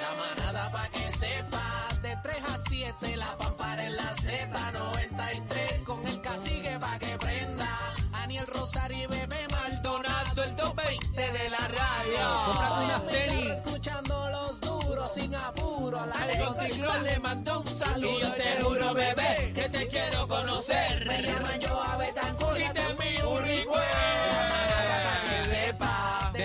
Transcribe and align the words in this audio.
La 0.00 0.14
manada 0.14 0.70
pa' 0.70 0.88
que 0.90 1.10
sepas, 1.12 2.02
de 2.02 2.16
3 2.22 2.36
a 2.54 2.58
7, 2.68 3.16
la 3.16 3.36
pampara 3.36 3.84
en 3.84 3.96
la 3.96 4.14
Z93, 4.14 5.82
con 5.84 6.06
el 6.06 6.20
cacique 6.20 6.78
pa' 6.78 6.98
que 6.98 7.18
prenda. 7.18 7.76
Aniel 8.12 8.46
Rosario 8.46 9.04
y 9.04 9.06
Bebé 9.06 9.48
Maldonado, 9.50 10.44
el 10.44 10.56
220 10.56 11.32
de 11.32 11.50
la 11.50 11.58
radio. 11.58 12.20
Cómprate 12.46 12.84
unas 12.84 13.06
tenis. 13.08 13.50
Escuchando 13.50 14.30
los 14.30 14.60
duros 14.60 15.14
sin 15.14 15.34
apuro. 15.34 16.06
La 16.06 16.66
Tigrón 16.68 17.04
le 17.04 17.18
mandó 17.18 17.60
un 17.60 17.66
saludo. 17.66 18.18
Y 18.18 18.20
yo 18.20 18.32
te 18.34 18.62
juro, 18.62 18.94
bebé, 18.94 19.52
que 19.54 19.68
te 19.68 19.88
quiero 19.88 20.28
conocer. 20.28 21.06
Me 21.06 21.22
llaman 21.22 21.60
yo 21.60 21.82
a 21.82 21.96
Betancourt 21.96 22.60
y 22.60 22.68
te 22.72 22.80
envío 22.90 23.30
un 23.30 23.42
sepa. 23.42 24.57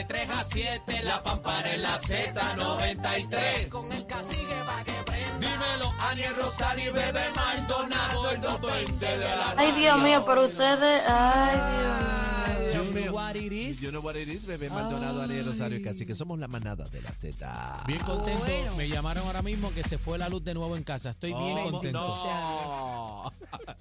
De 0.04 0.10
3 0.16 0.30
a 0.32 0.44
7, 0.44 1.04
la 1.04 1.24
pampara 1.24 1.74
en 1.74 1.82
la 1.82 1.98
Z93. 1.98 3.70
Con 3.70 3.90
el 3.92 4.06
cacique 4.06 4.54
pa' 4.66 4.84
que 4.84 4.92
prenda. 5.06 5.38
Dímelo, 5.40 5.92
Aniel 6.10 6.36
Rosario 6.36 6.90
y 6.90 6.94
Bebé 6.94 7.22
Maldonado, 7.34 8.30
el 8.32 8.42
220 8.42 9.06
de 9.18 9.18
la 9.36 9.54
Ay, 9.56 9.72
Dios 9.72 10.02
mío, 10.02 10.26
pero 10.26 10.46
ustedes. 10.46 11.04
Ay, 11.08 11.58
Dios 11.80 12.86
You 12.86 12.92
mío. 12.92 13.04
know 13.06 13.16
what 13.16 13.36
it 13.36 13.52
is. 13.54 13.80
You 13.82 13.92
know 13.92 14.02
what 14.04 14.16
it 14.16 14.28
is, 14.28 14.46
bebé 14.46 14.70
Maldonado, 14.72 15.22
Ariel 15.22 15.46
Rosario, 15.46 15.80
casi 15.82 16.06
que 16.06 16.16
somos 16.16 16.38
la 16.38 16.48
manada 16.50 16.84
de 16.90 17.02
la 17.02 17.12
Z. 17.12 17.84
Bien 17.88 18.00
contento. 18.00 18.76
Me 18.76 18.90
llamaron 18.90 19.26
ahora 19.26 19.42
mismo 19.42 19.72
que 19.74 19.84
se 19.84 19.98
fue 19.98 20.18
la 20.18 20.28
luz 20.28 20.44
de 20.44 20.54
nuevo 20.54 20.76
en 20.76 20.84
casa. 20.84 21.12
Estoy 21.12 21.32
bien 21.34 21.58
Oh, 21.60 21.72
contento. 21.72 22.00
no. 22.00 23.32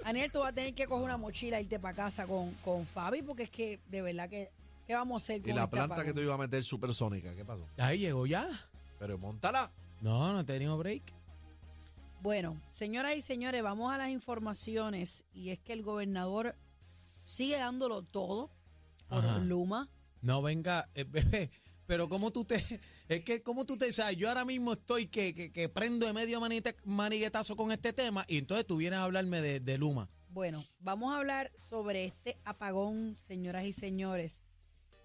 Aniel, 0.04 0.30
tú 0.30 0.38
vas 0.40 0.50
a 0.50 0.54
tener 0.54 0.72
que 0.74 0.86
coger 0.86 1.04
una 1.04 1.16
mochila 1.16 1.58
e 1.58 1.62
irte 1.62 1.80
para 1.80 1.94
casa 1.96 2.26
con, 2.26 2.52
con 2.64 2.86
Fabi, 2.86 3.22
porque 3.22 3.42
es 3.44 3.50
que 3.50 3.80
de 3.88 4.02
verdad 4.02 4.28
que. 4.28 4.50
¿Qué 4.86 4.94
vamos 4.94 5.22
a 5.22 5.24
hacer 5.24 5.42
con 5.42 5.50
Y 5.50 5.54
la 5.54 5.64
este 5.64 5.70
planta 5.76 5.94
apagón? 5.94 6.06
que 6.06 6.14
tú 6.14 6.20
ibas 6.20 6.34
a 6.34 6.38
meter 6.38 6.62
supersónica, 6.64 7.34
¿qué 7.34 7.44
pasó? 7.44 7.68
Ahí 7.78 7.98
llegó 7.98 8.26
ya. 8.26 8.46
Pero 8.98 9.18
montala. 9.18 9.70
No, 10.00 10.32
no 10.32 10.40
he 10.40 10.44
tenido 10.44 10.76
break. 10.78 11.02
Bueno, 12.20 12.60
señoras 12.70 13.16
y 13.16 13.22
señores, 13.22 13.62
vamos 13.62 13.92
a 13.92 13.98
las 13.98 14.10
informaciones. 14.10 15.24
Y 15.34 15.50
es 15.50 15.58
que 15.58 15.72
el 15.72 15.82
gobernador 15.82 16.56
sigue 17.22 17.56
dándolo 17.58 18.02
todo 18.02 18.50
por 19.08 19.18
Ajá. 19.24 19.38
Luma. 19.38 19.88
No 20.20 20.40
venga, 20.42 20.88
eh, 20.94 21.04
bebé. 21.04 21.50
Pero 21.86 22.08
como 22.08 22.30
tú 22.30 22.44
te, 22.44 22.64
es 23.08 23.24
que 23.24 23.42
como 23.42 23.64
tú 23.64 23.76
te, 23.76 23.88
o 23.88 23.92
sea, 23.92 24.12
yo 24.12 24.28
ahora 24.28 24.44
mismo 24.44 24.72
estoy 24.74 25.06
que, 25.08 25.34
que, 25.34 25.52
que 25.52 25.68
prendo 25.68 26.06
de 26.06 26.12
medio 26.12 26.40
manite- 26.40 26.76
maniguetazo 26.84 27.56
con 27.56 27.72
este 27.72 27.92
tema 27.92 28.24
y 28.28 28.38
entonces 28.38 28.66
tú 28.66 28.76
vienes 28.76 28.98
a 29.00 29.04
hablarme 29.04 29.40
de, 29.42 29.58
de 29.60 29.78
Luma. 29.78 30.08
Bueno, 30.30 30.64
vamos 30.80 31.12
a 31.12 31.18
hablar 31.18 31.50
sobre 31.68 32.06
este 32.06 32.38
apagón, 32.44 33.16
señoras 33.26 33.64
y 33.64 33.72
señores. 33.72 34.44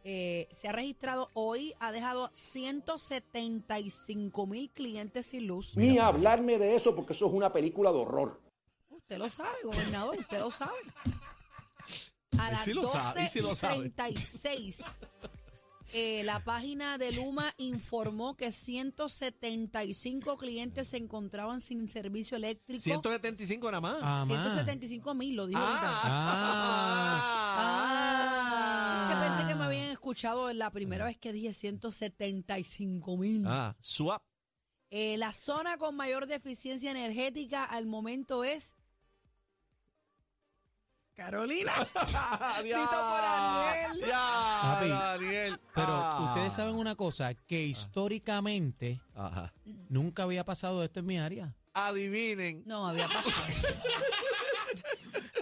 Eh, 0.03 0.47
se 0.51 0.69
ha 0.69 0.71
registrado 0.71 1.29
hoy, 1.33 1.73
ha 1.79 1.91
dejado 1.91 2.29
175 2.33 4.47
mil 4.47 4.71
clientes 4.71 5.27
sin 5.27 5.47
luz. 5.47 5.75
Ni 5.75 5.97
hablarme 5.97 6.57
de 6.57 6.75
eso 6.75 6.95
porque 6.95 7.13
eso 7.13 7.27
es 7.27 7.33
una 7.33 7.51
película 7.51 7.91
de 7.91 7.97
horror. 7.97 8.39
Usted 8.89 9.17
lo 9.17 9.29
sabe, 9.29 9.57
gobernador, 9.63 10.17
usted 10.17 10.39
lo 10.39 10.51
sabe. 10.51 10.75
A 12.37 12.51
las 12.51 12.63
sí 12.63 12.73
lo 12.73 12.87
sabe, 12.87 13.23
y 13.23 13.27
sí 13.27 13.41
lo 13.41 13.55
sabe. 13.55 13.91
12.36, 13.95 14.99
eh, 15.93 16.21
la 16.25 16.43
página 16.43 16.97
de 16.97 17.13
Luma 17.13 17.53
informó 17.57 18.35
que 18.35 18.51
175 18.51 20.35
clientes 20.35 20.89
se 20.89 20.97
encontraban 20.97 21.61
sin 21.61 21.87
servicio 21.87 22.35
eléctrico. 22.35 22.83
175 22.83 23.71
nada 23.71 23.79
más. 23.79 23.97
Ah, 24.01 24.25
más. 24.27 24.43
175 24.43 25.15
mil, 25.15 25.35
lo 25.35 25.47
dijo 25.47 25.59
ahorita. 25.59 26.01
Ah. 26.03 26.96
Escuchado 30.07 30.53
la 30.53 30.71
primera 30.71 31.03
vez 31.05 31.17
que 31.17 31.33
dije 31.33 31.51
175 31.53 33.17
mil. 33.17 33.43
Ah, 33.45 33.75
swap. 33.81 34.21
Eh, 34.89 35.17
la 35.17 35.33
zona 35.33 35.77
con 35.77 35.95
mayor 35.97 36.27
deficiencia 36.27 36.91
energética 36.91 37.65
al 37.65 37.87
momento 37.87 38.45
es 38.45 38.75
Carolina. 41.13 41.73
Dito 42.63 42.79
por 42.87 43.21
Aniel. 43.25 44.07
Ya, 44.07 44.59
Papi, 44.61 44.87
Daniel. 44.89 45.59
Pero 45.75 45.87
Ah. 45.93 46.25
ustedes 46.29 46.53
saben 46.53 46.75
una 46.75 46.95
cosa, 46.95 47.33
que 47.33 47.63
históricamente 47.63 49.01
Ajá. 49.13 49.53
nunca 49.89 50.23
había 50.23 50.45
pasado 50.45 50.83
esto 50.83 51.01
en 51.01 51.05
mi 51.05 51.19
área. 51.19 51.53
Adivinen. 51.73 52.63
No, 52.65 52.87
había 52.87 53.07
pasado. 53.09 53.83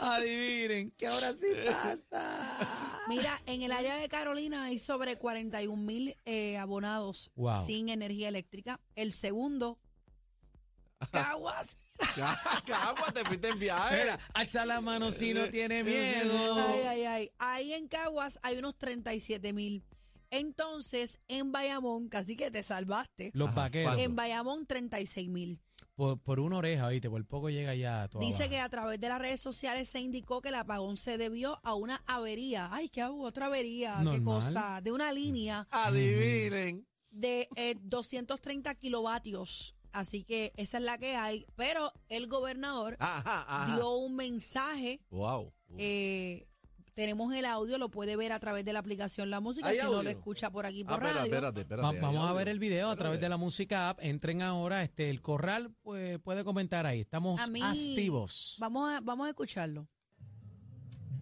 Adivinen, 0.05 0.91
que 0.91 1.07
ahora 1.07 1.31
sí 1.33 1.47
pasa. 1.65 3.03
Mira, 3.07 3.39
en 3.45 3.61
el 3.61 3.71
área 3.71 3.95
de 3.95 4.07
Carolina 4.09 4.65
hay 4.65 4.79
sobre 4.79 5.17
41 5.17 5.81
mil 5.81 6.15
eh, 6.25 6.57
abonados 6.57 7.31
Wow. 7.35 7.65
sin 7.65 7.89
energía 7.89 8.29
eléctrica. 8.29 8.79
El 8.95 9.13
segundo, 9.13 9.79
Caguas. 11.11 11.77
Agua, 12.83 13.11
te 13.13 13.23
fuiste 13.25 13.49
en 13.49 13.59
viaje. 13.59 13.97
Mira, 14.03 14.19
alza 14.33 14.65
la 14.65 14.81
mano 14.81 15.11
si 15.11 15.33
no 15.33 15.49
tiene 15.49 15.83
miedo. 15.83 16.55
Ay, 16.67 16.81
ay, 16.87 17.03
ay. 17.05 17.31
Ahí 17.37 17.73
en 17.73 17.87
Caguas 17.87 18.39
hay 18.43 18.57
unos 18.57 18.77
37 18.77 19.53
mil. 19.53 19.83
Entonces, 20.31 21.19
en 21.27 21.51
Bayamón, 21.51 22.09
casi 22.09 22.35
que 22.35 22.51
te 22.51 22.63
salvaste. 22.63 23.31
Los 23.33 23.49
Ajá, 23.49 23.55
vaqueros. 23.55 23.89
¿cuánto? 23.93 24.03
En 24.03 24.15
Bayamón, 24.15 24.65
36 24.65 25.29
mil. 25.29 25.61
Por, 25.95 26.19
por 26.19 26.39
una 26.41 26.57
oreja, 26.57 26.89
¿viste? 26.89 27.09
Por 27.09 27.25
poco 27.25 27.49
llega 27.49 27.73
ya 27.73 28.07
todo 28.09 28.21
Dice 28.21 28.43
abajo. 28.43 28.49
que 28.49 28.59
a 28.59 28.69
través 28.69 28.99
de 28.99 29.07
las 29.09 29.19
redes 29.19 29.39
sociales 29.39 29.87
se 29.87 30.01
indicó 30.01 30.41
que 30.41 30.49
el 30.49 30.55
apagón 30.55 30.97
se 30.97 31.17
debió 31.17 31.57
a 31.63 31.73
una 31.73 32.01
avería. 32.05 32.67
Ay, 32.71 32.89
¿qué 32.89 33.01
hago? 33.01 33.21
Otra 33.23 33.45
avería. 33.45 34.03
Qué 34.11 34.21
cosa. 34.23 34.81
De 34.81 34.91
una 34.91 35.13
línea 35.13 35.67
Adivinen. 35.71 36.85
de 37.11 37.47
eh, 37.55 37.75
230 37.81 38.75
kilovatios. 38.75 39.75
Así 39.93 40.25
que 40.25 40.51
esa 40.57 40.77
es 40.79 40.83
la 40.83 40.97
que 40.97 41.15
hay. 41.15 41.45
Pero 41.55 41.93
el 42.09 42.27
gobernador 42.27 42.97
Ajá, 42.99 43.45
ajá. 43.47 43.75
dio 43.75 43.95
un 43.95 44.15
mensaje. 44.15 44.99
Wow. 45.09 45.53
eh, 45.77 46.45
tenemos 46.95 47.33
el 47.35 47.45
audio, 47.45 47.77
lo 47.77 47.89
puede 47.89 48.15
ver 48.15 48.31
a 48.31 48.39
través 48.39 48.65
de 48.65 48.73
la 48.73 48.79
aplicación 48.79 49.29
La 49.29 49.39
Música, 49.41 49.67
¿Hay 49.67 49.75
si 49.75 49.83
no 49.83 50.01
lo 50.01 50.09
escucha 50.09 50.49
por 50.49 50.65
aquí 50.65 50.81
Ah, 50.83 50.85
por 50.87 50.93
espera, 50.95 51.13
radio. 51.13 51.23
espérate, 51.33 51.61
espérate. 51.61 51.83
Va- 51.83 51.89
hay 51.93 51.99
vamos 51.99 52.29
a 52.29 52.33
ver 52.33 52.47
el 52.49 52.57
video 52.59 52.89
a 52.89 52.95
través 52.95 53.19
de 53.19 53.29
la 53.29 53.37
música 53.37 53.89
app. 53.89 53.99
Entren 54.01 54.41
ahora, 54.41 54.81
este, 54.81 55.09
el 55.09 55.21
corral 55.21 55.75
pues, 55.83 56.17
puede 56.19 56.43
comentar 56.43 56.85
ahí. 56.85 57.01
Estamos 57.01 57.39
A 57.41 57.47
mí- 57.47 57.61
activos. 57.61 58.55
Vamos 58.59 58.89
a, 58.91 59.01
vamos 59.01 59.27
a 59.27 59.29
escucharlo. 59.29 59.87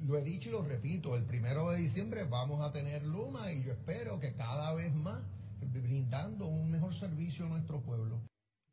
Lo 0.05 0.17
he 0.17 0.23
dicho 0.23 0.49
y 0.49 0.51
lo 0.51 0.61
repito, 0.63 1.15
el 1.15 1.23
primero 1.25 1.71
de 1.71 1.77
diciembre 1.79 2.23
vamos 2.25 2.61
a 2.61 2.71
tener 2.71 3.03
Luma 3.03 3.51
y 3.51 3.63
yo 3.63 3.71
espero 3.71 4.19
que 4.19 4.35
cada 4.35 4.73
vez 4.73 4.93
más 4.93 5.21
brindando 5.61 6.45
un 6.45 6.69
mejor 6.69 6.93
servicio 6.93 7.45
a 7.45 7.49
nuestro 7.49 7.81
pueblo. 7.81 8.21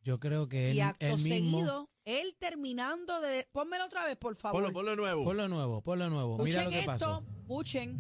Yo 0.03 0.19
creo 0.19 0.49
que 0.49 0.71
él, 0.71 0.77
y 0.77 0.81
acto 0.81 1.05
él 1.07 1.13
mismo. 1.19 1.29
seguido, 1.29 1.91
él 2.05 2.35
terminando 2.39 3.21
de... 3.21 3.47
Pónmelo 3.53 3.85
otra 3.85 4.05
vez, 4.07 4.17
por 4.17 4.35
favor. 4.35 4.63
Ponlo, 4.63 4.73
ponlo 4.73 4.97
nuevo. 4.97 5.25
Por 5.25 5.37
lo 5.37 5.49
nuevo, 5.49 5.83
por 5.83 5.99
lo 5.99 6.09
nuevo. 6.09 6.39
Mira 6.39 6.65
lo 6.65 6.71
que 6.71 6.79
esto, 6.81 6.91
pasó. 6.91 7.25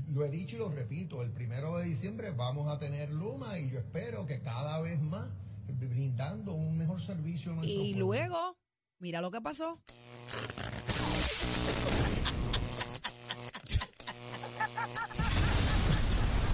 Lo 0.08 0.24
he 0.24 0.30
dicho 0.30 0.56
y 0.56 0.58
lo 0.60 0.70
repito, 0.70 1.22
el 1.22 1.30
primero 1.32 1.76
de 1.78 1.84
diciembre 1.84 2.30
vamos 2.30 2.68
a 2.70 2.78
tener 2.78 3.10
Luma 3.10 3.58
y 3.58 3.70
yo 3.70 3.78
espero 3.80 4.24
que 4.26 4.40
cada 4.42 4.80
vez 4.80 5.00
más 5.00 5.28
brindando 5.68 6.52
un 6.52 6.78
mejor 6.78 7.00
servicio 7.00 7.52
a 7.52 7.56
nuestro 7.56 7.74
Y 7.74 7.92
pueblo. 7.92 7.98
luego, 8.06 8.56
mira 8.98 9.20
lo 9.20 9.30
que 9.30 9.40
pasó. 9.40 9.80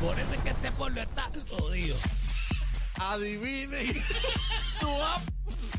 Por 0.00 0.18
eso 0.18 0.34
es 0.34 0.42
que 0.42 0.50
este 0.50 0.72
pueblo 0.72 1.00
está 1.00 1.30
jodido. 1.50 1.96
Adivinen. 2.98 4.02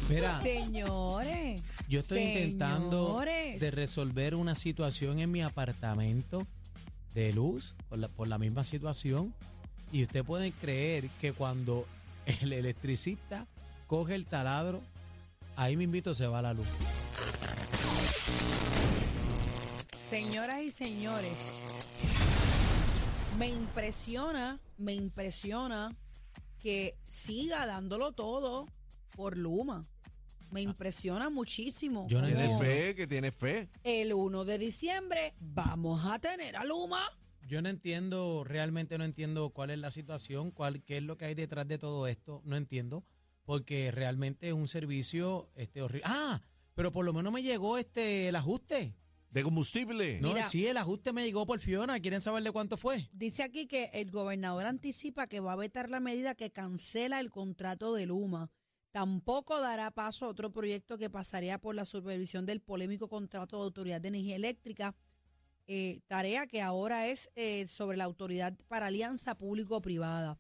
Mira, 0.10 0.42
Señores. 0.42 1.62
yo 1.90 2.00
estoy 2.00 2.20
intentando 2.22 3.20
de 3.20 3.72
resolver 3.72 4.36
una 4.36 4.56
situación 4.56 5.20
en 5.20 5.32
mi 5.32 5.42
apartamento 5.42 6.48
de 7.14 7.34
luz 7.34 7.76
por 7.90 8.00
la, 8.00 8.08
por 8.08 8.28
la 8.28 8.38
misma 8.38 8.64
situación. 8.64 9.34
Y 9.92 10.04
usted 10.04 10.24
puede 10.24 10.52
creer 10.52 11.10
que 11.22 11.34
cuando 11.34 11.86
el 12.26 12.54
electricista 12.54 13.48
coge 13.86 14.16
el 14.16 14.26
taladro, 14.26 14.82
ahí 15.56 15.76
me 15.76 15.84
invito 15.84 16.14
se 16.14 16.28
va 16.28 16.42
la 16.42 16.54
luz. 16.54 16.68
Señoras 19.98 20.62
y 20.62 20.72
señores, 20.72 21.60
me 23.38 23.50
impresiona, 23.50 24.60
me 24.78 24.94
impresiona 24.94 25.94
que 26.60 26.98
siga 27.04 27.66
dándolo 27.66 28.12
todo 28.12 28.68
por 29.16 29.38
Luma. 29.38 29.88
Me 30.52 30.62
impresiona 30.62 31.30
muchísimo. 31.30 32.04
Ah. 32.06 32.08
Yo 32.10 32.22
no 32.22 32.28
Tiene 32.28 32.58
fe, 32.58 32.96
que 32.96 33.08
tiene 33.08 33.32
fe. 33.32 33.70
El 33.84 34.14
1 34.14 34.46
de 34.46 34.58
diciembre 34.58 35.34
vamos 35.40 36.06
a 36.06 36.20
tener 36.20 36.56
a 36.56 36.64
Luma. 36.64 37.02
Yo 37.48 37.62
no 37.62 37.70
entiendo, 37.70 38.44
realmente 38.44 38.98
no 38.98 39.06
entiendo 39.06 39.52
cuál 39.52 39.70
es 39.70 39.80
la 39.80 39.92
situación, 39.92 40.52
cuál, 40.52 40.84
qué 40.84 40.98
es 40.98 41.04
lo 41.04 41.18
que 41.18 41.26
hay 41.26 41.36
detrás 41.36 41.68
de 41.68 41.78
todo 41.78 42.08
esto, 42.08 42.42
no 42.44 42.58
entiendo, 42.58 43.06
porque 43.46 43.90
realmente 43.92 44.50
es 44.50 44.54
un 44.54 44.68
servicio 44.68 45.50
este 45.56 45.82
horrible. 45.82 46.04
Ah, 46.06 46.42
pero 46.76 46.92
por 46.92 47.06
lo 47.06 47.14
menos 47.14 47.32
me 47.32 47.42
llegó 47.42 47.78
este 47.78 48.28
el 48.28 48.36
ajuste. 48.36 48.94
De 49.30 49.44
combustible. 49.44 50.20
No, 50.22 50.30
Mira. 50.30 50.48
sí, 50.48 50.66
el 50.66 50.78
ajuste 50.78 51.12
me 51.14 51.26
llegó 51.26 51.46
por 51.46 51.60
Fiona. 51.60 52.00
¿Quieren 52.00 52.22
saber 52.22 52.44
de 52.44 52.52
cuánto 52.52 52.78
fue? 52.78 53.10
Dice 53.12 53.44
aquí 53.44 53.68
que 53.68 53.90
el 53.94 54.10
gobernador 54.10 54.66
anticipa 54.66 55.28
que 55.28 55.42
va 55.42 55.54
a 55.54 55.58
vetar 55.58 55.90
la 55.90 56.00
medida 56.00 56.34
que 56.34 56.52
cancela 56.52 57.20
el 57.20 57.30
contrato 57.30 57.94
de 57.94 58.06
Luma. 58.06 58.50
Tampoco 58.92 59.60
dará 59.60 59.92
paso 59.92 60.26
a 60.26 60.30
otro 60.30 60.52
proyecto 60.52 60.98
que 60.98 61.10
pasaría 61.10 61.60
por 61.60 61.76
la 61.76 61.86
supervisión 61.86 62.46
del 62.46 62.62
polémico 62.62 63.10
contrato 63.10 63.58
de 63.58 63.64
Autoridad 63.64 64.02
de 64.02 64.08
Energía 64.08 64.38
Eléctrica, 64.38 64.96
eh, 65.68 66.00
tarea 66.08 66.48
que 66.48 66.62
ahora 66.62 67.08
es 67.08 67.30
eh, 67.36 67.68
sobre 67.68 67.98
la 67.98 68.06
Autoridad 68.06 68.58
para 68.68 68.88
Alianza 68.88 69.36
Público-Privada. 69.36 70.40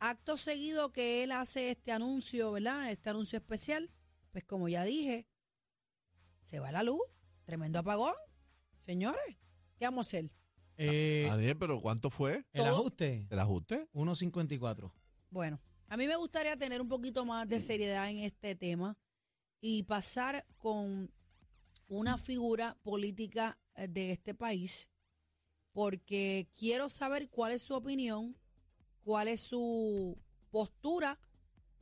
Acto 0.00 0.36
seguido 0.36 0.90
que 0.90 1.22
él 1.22 1.30
hace 1.30 1.70
este 1.70 1.92
anuncio, 1.92 2.50
¿verdad? 2.50 2.90
Este 2.90 3.10
anuncio 3.10 3.38
especial, 3.38 3.92
pues 4.32 4.42
como 4.44 4.68
ya 4.68 4.82
dije, 4.82 5.26
se 6.42 6.58
va 6.58 6.72
la 6.72 6.82
luz, 6.82 7.02
tremendo 7.52 7.80
apagón. 7.80 8.14
Señores, 8.80 9.36
¿qué 9.78 9.84
vamos 9.84 10.06
a 10.06 10.08
hacer? 10.08 10.30
Eh, 10.78 11.26
Daniel, 11.28 11.58
pero 11.58 11.82
¿cuánto 11.82 12.08
fue 12.08 12.46
el 12.54 12.62
todo- 12.64 12.68
ajuste, 12.78 13.26
el 13.28 13.38
ajuste? 13.38 13.88
1.54. 13.92 14.90
Bueno, 15.28 15.60
a 15.88 15.98
mí 15.98 16.06
me 16.06 16.16
gustaría 16.16 16.56
tener 16.56 16.80
un 16.80 16.88
poquito 16.88 17.26
más 17.26 17.46
de 17.46 17.60
seriedad 17.60 18.08
en 18.08 18.20
este 18.20 18.54
tema 18.54 18.96
y 19.60 19.82
pasar 19.82 20.46
con 20.56 21.12
una 21.88 22.16
figura 22.16 22.78
política 22.82 23.58
eh, 23.74 23.86
de 23.86 24.12
este 24.12 24.32
país, 24.34 24.88
porque 25.74 26.48
quiero 26.58 26.88
saber 26.88 27.28
cuál 27.28 27.52
es 27.52 27.62
su 27.64 27.74
opinión, 27.74 28.34
cuál 29.04 29.28
es 29.28 29.42
su 29.42 30.16
postura 30.50 31.20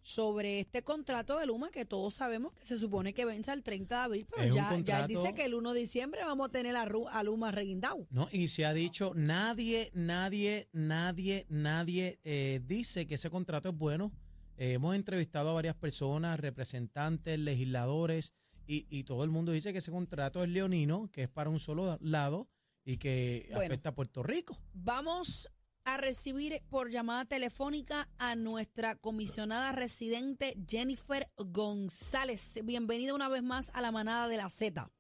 sobre 0.03 0.61
este 0.61 0.83
contrato 0.83 1.39
de 1.39 1.47
Luma 1.47 1.71
que 1.71 1.85
todos 1.85 2.15
sabemos 2.15 2.53
que 2.55 2.65
se 2.65 2.79
supone 2.79 3.13
que 3.13 3.25
vence 3.25 3.53
el 3.53 3.63
30 3.63 3.95
de 3.97 4.01
abril, 4.03 4.27
pero 4.35 4.55
ya, 4.55 4.79
ya 4.81 5.07
dice 5.07 5.35
que 5.35 5.45
el 5.45 5.55
1 5.55 5.73
de 5.75 5.81
diciembre 5.81 6.23
vamos 6.25 6.49
a 6.49 6.53
tener 6.53 6.75
a, 6.77 6.87
Ru- 6.87 7.09
a 7.11 7.23
Luma 7.23 7.51
reguindado. 7.51 8.07
No, 8.11 8.29
y 8.33 8.49
se 8.49 8.65
ha 8.67 8.73
dicho, 8.73 9.13
nadie, 9.15 9.91
nadie, 9.95 10.69
nadie, 10.73 11.47
nadie 11.49 12.19
eh, 12.25 12.61
dice 12.67 13.07
que 13.07 13.17
ese 13.17 13.31
contrato 13.31 13.69
es 13.71 13.77
bueno. 13.77 14.11
Eh, 14.57 14.75
hemos 14.75 14.95
entrevistado 14.95 15.51
a 15.51 15.55
varias 15.55 15.75
personas, 15.77 16.39
representantes, 16.41 17.39
legisladores, 17.39 18.33
y, 18.67 18.87
y 18.89 19.05
todo 19.05 19.25
el 19.25 19.31
mundo 19.31 19.53
dice 19.53 19.73
que 19.73 19.79
ese 19.79 19.91
contrato 19.91 20.45
es 20.45 20.51
leonino, 20.51 21.09
que 21.11 21.25
es 21.25 21.29
para 21.29 21.51
un 21.51 21.59
solo 21.59 21.99
lado 22.01 22.49
y 22.85 22.97
que 22.99 23.47
Bueno. 23.53 23.67
afecta 23.67 23.89
a 23.91 23.95
Puerto 23.95 24.23
Rico. 24.23 24.59
Vamos 24.73 25.51
a 25.85 25.97
recibir 25.97 26.63
por 26.71 26.91
llamada 26.91 27.25
telefónica 27.25 28.09
a 28.19 28.35
nuestra 28.37 28.95
comisionada 28.97 29.73
residente 29.73 30.57
Jennifer 30.69 31.29
González. 31.37 32.61
Bienvenida 32.65 33.15
una 33.15 33.29
vez 33.29 33.43
más 33.43 33.71
a 33.75 33.81
la 33.81 33.93
manada 33.93 34.29
de 34.29 34.37
la 34.37 34.51
Z. 34.51 34.91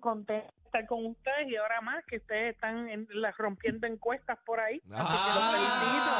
contenta 0.00 0.55
estar 0.76 0.86
con 0.86 1.06
ustedes 1.06 1.48
y 1.48 1.56
ahora 1.56 1.80
más 1.80 2.04
que 2.04 2.16
ustedes 2.18 2.54
están 2.54 2.88
en, 2.88 3.06
las 3.10 3.36
rompiendo 3.36 3.86
encuestas 3.86 4.38
por 4.44 4.60
ahí. 4.60 4.80
Así 4.92 5.16
que 5.24 5.34
los 5.34 5.50
felicito. 5.50 6.12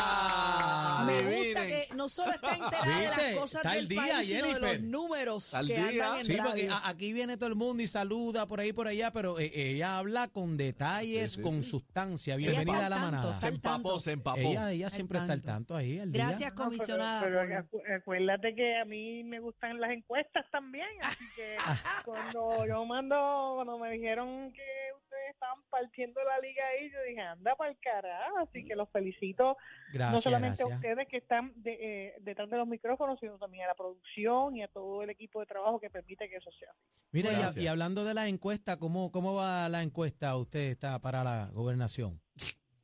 Ah, 0.00 1.04
Me 1.06 1.18
gusta 1.22 1.66
que 1.66 1.84
no 1.96 2.08
solo 2.08 2.32
está 2.32 2.54
enterada 2.54 2.98
de 2.98 3.04
las 3.08 3.16
¿Viste? 3.18 3.34
cosas 3.36 3.64
Está 3.64 3.74
del 3.76 3.88
día, 3.88 4.00
país, 4.00 4.26
sino 4.26 4.46
de 4.46 4.52
Jennifer. 4.54 4.80
los 4.80 4.80
números 4.90 5.54
Al 5.54 5.66
que 5.66 5.74
día. 5.76 5.86
andan 5.88 6.18
en 6.18 6.24
Sí, 6.24 6.36
porque 6.36 6.50
radio. 6.68 6.74
a- 6.74 6.88
aquí 6.88 7.12
viene 7.12 7.36
todo 7.36 7.48
el 7.48 7.54
mundo 7.54 7.82
y 7.82 7.86
saluda 7.86 8.46
por 8.46 8.60
ahí 8.60 8.72
por 8.72 8.88
allá, 8.88 9.12
pero 9.12 9.38
eh, 9.38 9.50
ella 9.54 9.98
habla 9.98 10.28
con 10.28 10.56
detalles, 10.56 11.32
Sí, 11.32 11.36
sí, 11.36 11.42
con 11.42 11.62
sí. 11.62 11.70
sustancia. 11.70 12.36
Sí, 12.38 12.40
Bienvenida 12.46 12.74
está 12.74 12.86
a 12.86 12.90
la 12.90 12.96
al 12.96 13.02
tanto, 13.02 13.16
manada. 13.16 13.28
está 13.34 13.40
Se 13.40 13.46
al 13.46 13.54
empapó, 13.54 13.74
tanto. 13.88 13.98
se 14.00 14.12
empapó. 14.12 14.38
Ella, 14.38 14.70
ella 14.72 14.90
siempre 14.90 15.18
está 15.18 15.32
al 15.32 15.42
tanto. 15.42 15.52
tanto 15.54 15.76
ahí, 15.76 15.98
al 15.98 16.12
día. 16.12 16.24
Gracias, 16.26 16.50
No, 16.50 16.56
pero- 16.56 16.64
comisionada. 16.68 17.20
pero 17.22 17.38
por- 17.70 17.80
acu- 17.82 17.96
acuérdate 18.00 18.54
que 18.54 18.78
a 18.78 18.84
mí 18.84 19.24
me 19.24 19.40
gustan 19.40 19.80
las 19.80 19.90
encuestas 19.90 20.44
también, 20.50 20.88
así 21.02 21.24
que 21.36 21.56
cuando 22.04 22.66
yo 22.66 22.84
mando, 22.84 23.52
cuando 23.56 23.78
me 23.78 23.90
dijeron 23.98 24.52
que 24.52 24.62
ustedes 24.96 25.30
estaban 25.30 25.62
partiendo 25.70 26.22
la 26.24 26.38
liga 26.40 26.62
ahí, 26.66 26.90
yo 26.90 26.98
dije, 27.08 27.20
anda 27.20 27.54
para 27.56 27.70
el 27.70 27.78
carajo, 27.78 28.38
así 28.38 28.64
que 28.64 28.74
los 28.76 28.88
felicito 28.90 29.56
Gracias, 29.92 30.12
no 30.12 30.20
solamente 30.20 30.62
a 30.62 30.66
ustedes 30.66 31.08
que 31.08 31.16
están 31.18 31.52
de- 31.56 31.78
eh, 31.80 32.14
detrás 32.20 32.48
de 32.50 32.56
los 32.56 32.66
micrófonos, 32.68 33.18
sino 33.20 33.38
también 33.38 33.64
a 33.64 33.68
la 33.68 33.74
producción 33.74 34.56
y 34.56 34.62
a 34.62 34.68
todo 34.68 35.02
el 35.02 35.10
equipo 35.10 35.40
de 35.40 35.46
trabajo 35.46 35.80
que 35.80 35.90
permite 35.90 36.28
que 36.28 36.36
eso 36.36 36.50
sea. 36.58 36.72
Mira, 37.10 37.30
y, 37.56 37.66
hablando 37.66 38.04
de 38.04 38.14
la 38.14 38.28
encuesta, 38.28 38.78
¿cómo, 38.78 39.10
¿cómo 39.12 39.34
va 39.34 39.68
la 39.68 39.82
encuesta? 39.82 40.36
¿Usted 40.36 40.70
está 40.70 40.98
para 41.00 41.24
la 41.24 41.50
gobernación? 41.52 42.20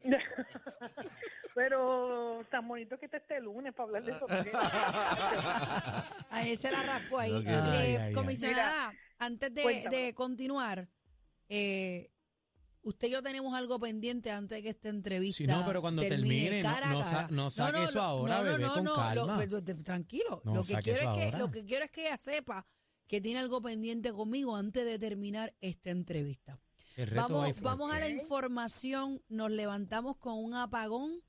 Pero 1.55 2.45
tan 2.51 2.67
bonito 2.67 2.99
que 2.99 3.07
está 3.07 3.19
este 3.19 3.41
lunes 3.41 3.73
para 3.75 3.85
hablar 3.87 4.05
de 4.05 4.13
eso. 4.13 4.27
A 6.31 6.43
él 6.47 6.57
se 6.57 6.71
la 6.71 6.83
raspó 6.83 7.19
ahí. 7.21 7.45
Que- 7.45 7.51
Eh, 7.51 7.61
Ay, 7.63 7.79
ay, 7.79 7.97
ay. 7.97 8.13
comisionada, 8.13 8.93
antes 9.19 9.53
de 9.55 10.13
continuar, 10.15 10.89
eh, 11.49 12.11
usted 12.83 13.09
y 13.09 13.11
yo 13.13 13.23
tenemos 13.23 13.55
algo 13.55 13.79
pendiente 13.79 14.31
antes 14.31 14.57
de 14.59 14.63
que 14.63 14.69
esta 14.71 14.89
entrevista 14.89 15.39
Sí, 15.39 15.47
no, 15.47 15.65
pero 15.67 15.81
cuando 15.81 16.03
termine, 16.03 16.63
no- 16.63 16.69
cara 16.69 16.91
no 16.93 17.03
sa- 17.03 17.29
no 17.31 17.51
saque 17.51 17.85
eso 17.85 17.95
lo- 17.95 18.03
ahora, 18.03 18.43
bebé, 18.43 18.67
con 18.67 18.85
lo- 18.85 18.95
calma. 18.95 19.39
pero 19.39 19.63
te- 19.65 19.75
tranquilo. 19.75 20.43
No 20.45 20.57
lo, 20.57 20.65
que 20.65 20.75
quiero 20.83 20.99
es 21.11 21.17
que, 21.17 21.25
ahora. 21.25 21.39
lo 21.39 21.51
que 21.51 21.65
quiero 21.65 21.85
es 21.85 21.91
que 21.91 22.07
ella 22.07 22.19
sepa 22.19 22.67
que 23.07 23.21
tiene 23.21 23.41
algo 23.41 23.61
pendiente 23.63 24.13
conmigo 24.13 24.57
antes 24.57 24.85
de 24.85 24.99
terminar 24.99 25.55
esta 25.61 25.91
entrevista. 25.91 26.59
Vamos, 27.15 27.61
vamos 27.61 27.93
a 27.93 27.99
la 27.99 28.09
información. 28.09 29.23
Nos 29.29 29.51
levantamos 29.51 30.17
con 30.17 30.35
un 30.43 30.55
apagón 30.55 31.23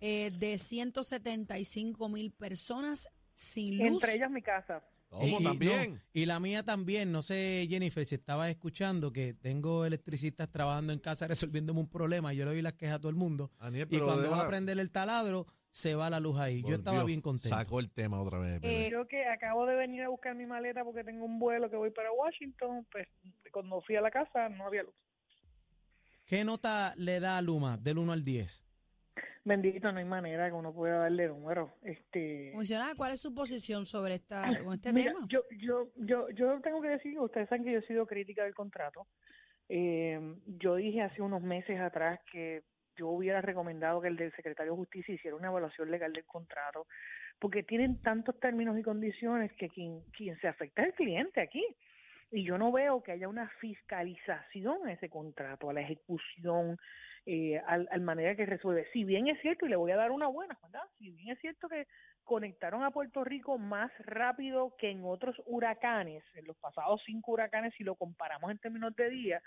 eh, 0.00 0.32
de 0.32 0.58
175 0.58 2.08
mil 2.08 2.32
personas 2.32 3.08
sin 3.34 3.78
luz. 3.78 3.86
Entre 4.02 4.14
ellas 4.16 4.30
mi 4.30 4.42
casa. 4.42 4.82
¿Cómo 5.12 5.40
Y- 5.40 5.44
también? 5.44 5.94
no, 5.94 6.00
y 6.14 6.24
la 6.26 6.40
mía 6.40 6.62
también, 6.62 7.12
no 7.12 7.20
sé, 7.22 7.66
Jennifer, 7.68 8.04
si 8.06 8.14
estabas 8.14 8.48
escuchando 8.50 9.12
que 9.12 9.34
tengo 9.34 9.84
electricistas 9.84 10.50
trabajando 10.50 10.92
en 10.92 10.98
casa 11.00 11.26
resolviéndome 11.28 11.80
un 11.80 11.88
problema, 11.88 12.32
yo 12.32 12.44
le 12.46 12.52
doy 12.52 12.62
las 12.62 12.72
quejas 12.74 12.96
a 12.96 12.98
todo 12.98 13.10
el 13.10 13.16
mundo. 13.16 13.50
Y 13.90 13.98
cuando 13.98 14.30
va 14.30 14.36
deja- 14.36 14.44
a 14.44 14.48
prender 14.48 14.78
el 14.78 14.90
taladro, 14.90 15.46
se 15.70 15.94
va 15.94 16.08
la 16.10 16.18
luz 16.20 16.38
ahí. 16.38 16.62
Yo 16.66 16.76
estaba 16.76 17.04
bien 17.04 17.20
contento. 17.20 17.54
Sacó 17.56 17.80
el 17.80 17.90
tema 17.90 18.20
otra 18.20 18.38
vez. 18.38 18.60
Eh, 18.62 18.88
Yo 18.90 19.06
que 19.06 19.24
acabo 19.26 19.64
de 19.66 19.74
venir 19.76 20.02
a 20.02 20.08
buscar 20.08 20.34
mi 20.34 20.46
maleta 20.46 20.82
porque 20.84 21.04
tengo 21.04 21.24
un 21.24 21.38
vuelo 21.38 21.68
que 21.70 21.76
voy 21.76 21.90
para 21.90 22.10
Washington, 22.12 22.86
pues 22.90 23.06
cuando 23.52 23.80
fui 23.82 23.96
a 23.96 24.00
la 24.00 24.10
casa 24.10 24.48
no 24.48 24.66
había 24.66 24.82
luz. 24.82 24.94
¿Qué 26.24 26.44
nota 26.44 26.94
le 26.96 27.20
da 27.20 27.36
a 27.38 27.42
Luma 27.42 27.76
del 27.76 27.98
1 27.98 28.12
al 28.12 28.24
10? 28.24 28.64
Bendito, 29.44 29.90
no 29.90 29.98
hay 29.98 30.04
manera 30.04 30.46
que 30.48 30.54
uno 30.54 30.72
pueda 30.72 30.98
darle 30.98 31.26
número. 31.26 31.74
Este, 31.82 32.50
Comisionada, 32.52 32.94
¿cuál 32.94 33.12
es 33.12 33.20
su 33.20 33.34
posición 33.34 33.86
sobre 33.86 34.14
esta, 34.14 34.42
con 34.64 34.74
este 34.74 34.92
Mira, 34.92 35.12
tema? 35.12 35.26
Yo, 35.28 35.40
yo, 35.58 35.88
yo, 35.96 36.30
yo 36.30 36.60
tengo 36.60 36.80
que 36.80 36.88
decir, 36.88 37.18
ustedes 37.18 37.48
saben 37.48 37.64
que 37.64 37.72
yo 37.72 37.78
he 37.78 37.86
sido 37.86 38.06
crítica 38.06 38.44
del 38.44 38.54
contrato. 38.54 39.08
Eh, 39.68 40.36
yo 40.46 40.76
dije 40.76 41.02
hace 41.02 41.22
unos 41.22 41.42
meses 41.42 41.80
atrás 41.80 42.20
que 42.30 42.62
yo 42.96 43.08
hubiera 43.08 43.40
recomendado 43.40 44.00
que 44.00 44.08
el 44.08 44.16
del 44.16 44.34
secretario 44.36 44.72
de 44.72 44.78
Justicia 44.78 45.14
hiciera 45.14 45.36
una 45.36 45.48
evaluación 45.48 45.90
legal 45.90 46.12
del 46.12 46.24
contrato, 46.24 46.86
porque 47.38 47.62
tienen 47.62 48.00
tantos 48.02 48.38
términos 48.38 48.78
y 48.78 48.82
condiciones 48.82 49.52
que 49.54 49.68
quien, 49.68 50.02
quien 50.16 50.38
se 50.40 50.48
afecta 50.48 50.82
es 50.82 50.88
el 50.88 50.94
cliente 50.94 51.40
aquí. 51.40 51.64
Y 52.30 52.44
yo 52.44 52.56
no 52.58 52.70
veo 52.70 53.02
que 53.02 53.12
haya 53.12 53.28
una 53.28 53.48
fiscalización 53.60 54.86
a 54.86 54.92
ese 54.92 55.10
contrato, 55.10 55.68
a 55.68 55.72
la 55.72 55.82
ejecución, 55.82 56.78
eh, 57.26 57.60
al, 57.66 58.00
manera 58.00 58.34
que 58.34 58.46
resuelve. 58.46 58.88
Si 58.92 59.04
bien 59.04 59.28
es 59.28 59.40
cierto, 59.40 59.66
y 59.66 59.68
le 59.68 59.76
voy 59.76 59.92
a 59.92 59.96
dar 59.96 60.10
una 60.10 60.26
buena, 60.26 60.58
¿verdad? 60.62 60.82
Si 60.98 61.10
bien 61.10 61.28
es 61.30 61.38
cierto 61.40 61.68
que 61.68 61.86
conectaron 62.24 62.82
a 62.82 62.90
Puerto 62.90 63.24
Rico 63.24 63.58
más 63.58 63.90
rápido 63.98 64.74
que 64.78 64.90
en 64.90 65.04
otros 65.04 65.36
huracanes, 65.46 66.24
en 66.34 66.46
los 66.46 66.56
pasados 66.56 67.02
cinco 67.06 67.32
huracanes, 67.32 67.74
si 67.76 67.84
lo 67.84 67.94
comparamos 67.94 68.50
en 68.50 68.58
términos 68.58 68.94
de 68.96 69.10
día, 69.10 69.42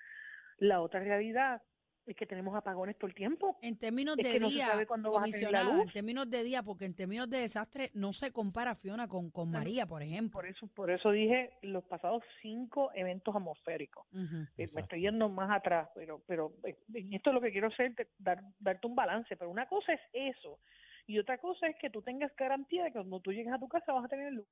la 0.57 0.81
otra 0.81 1.01
realidad 1.01 1.61
es 2.05 2.15
que 2.15 2.25
tenemos 2.25 2.55
apagones 2.55 2.97
todo 2.97 3.07
el 3.07 3.15
tiempo. 3.15 3.57
En 3.61 3.77
términos 3.77 4.17
Es 4.17 4.33
de 4.33 4.39
no 4.39 4.49
día, 4.49 4.75
la 4.75 4.85
comisionada, 4.85 5.81
en 5.81 5.89
términos 5.89 6.29
de 6.29 6.43
día, 6.43 6.63
porque 6.63 6.85
en 6.85 6.95
términos 6.95 7.29
de 7.29 7.39
desastre 7.39 7.89
no 7.93 8.13
se 8.13 8.31
compara 8.31 8.75
Fiona 8.75 9.07
con, 9.07 9.31
con 9.31 9.45
Bueno, 9.45 9.59
María, 9.59 9.85
por 9.85 10.01
ejemplo. 10.03 10.33
Por 10.33 10.45
eso, 10.45 10.67
por 10.67 10.91
eso 10.91 11.11
dije 11.11 11.51
los 11.61 11.83
pasados 11.85 12.23
cinco 12.41 12.91
eventos 12.93 13.35
atmosféricos. 13.35 14.05
Eh, 14.13 14.67
Me 14.75 14.81
estoy 14.81 15.01
yendo 15.01 15.29
más 15.29 15.49
atrás, 15.51 15.89
pero, 15.95 16.21
pero 16.27 16.53
eh, 16.63 16.77
en 16.93 17.13
esto 17.13 17.31
lo 17.33 17.41
que 17.41 17.51
quiero 17.51 17.67
hacer 17.67 17.93
es 17.97 18.07
dar, 18.17 18.41
darte 18.59 18.87
un 18.87 18.95
balance. 18.95 19.35
Pero 19.35 19.49
una 19.49 19.67
cosa 19.67 19.93
es 19.93 20.01
eso, 20.13 20.59
y 21.07 21.19
otra 21.19 21.37
cosa 21.37 21.67
es 21.67 21.75
que 21.77 21.89
tú 21.89 22.01
tengas 22.01 22.35
garantía 22.35 22.83
de 22.83 22.89
que 22.89 22.99
cuando 22.99 23.19
tú 23.19 23.31
llegues 23.31 23.53
a 23.53 23.59
tu 23.59 23.67
casa 23.67 23.93
vas 23.93 24.05
a 24.05 24.09
tener 24.09 24.33
luz. 24.33 24.47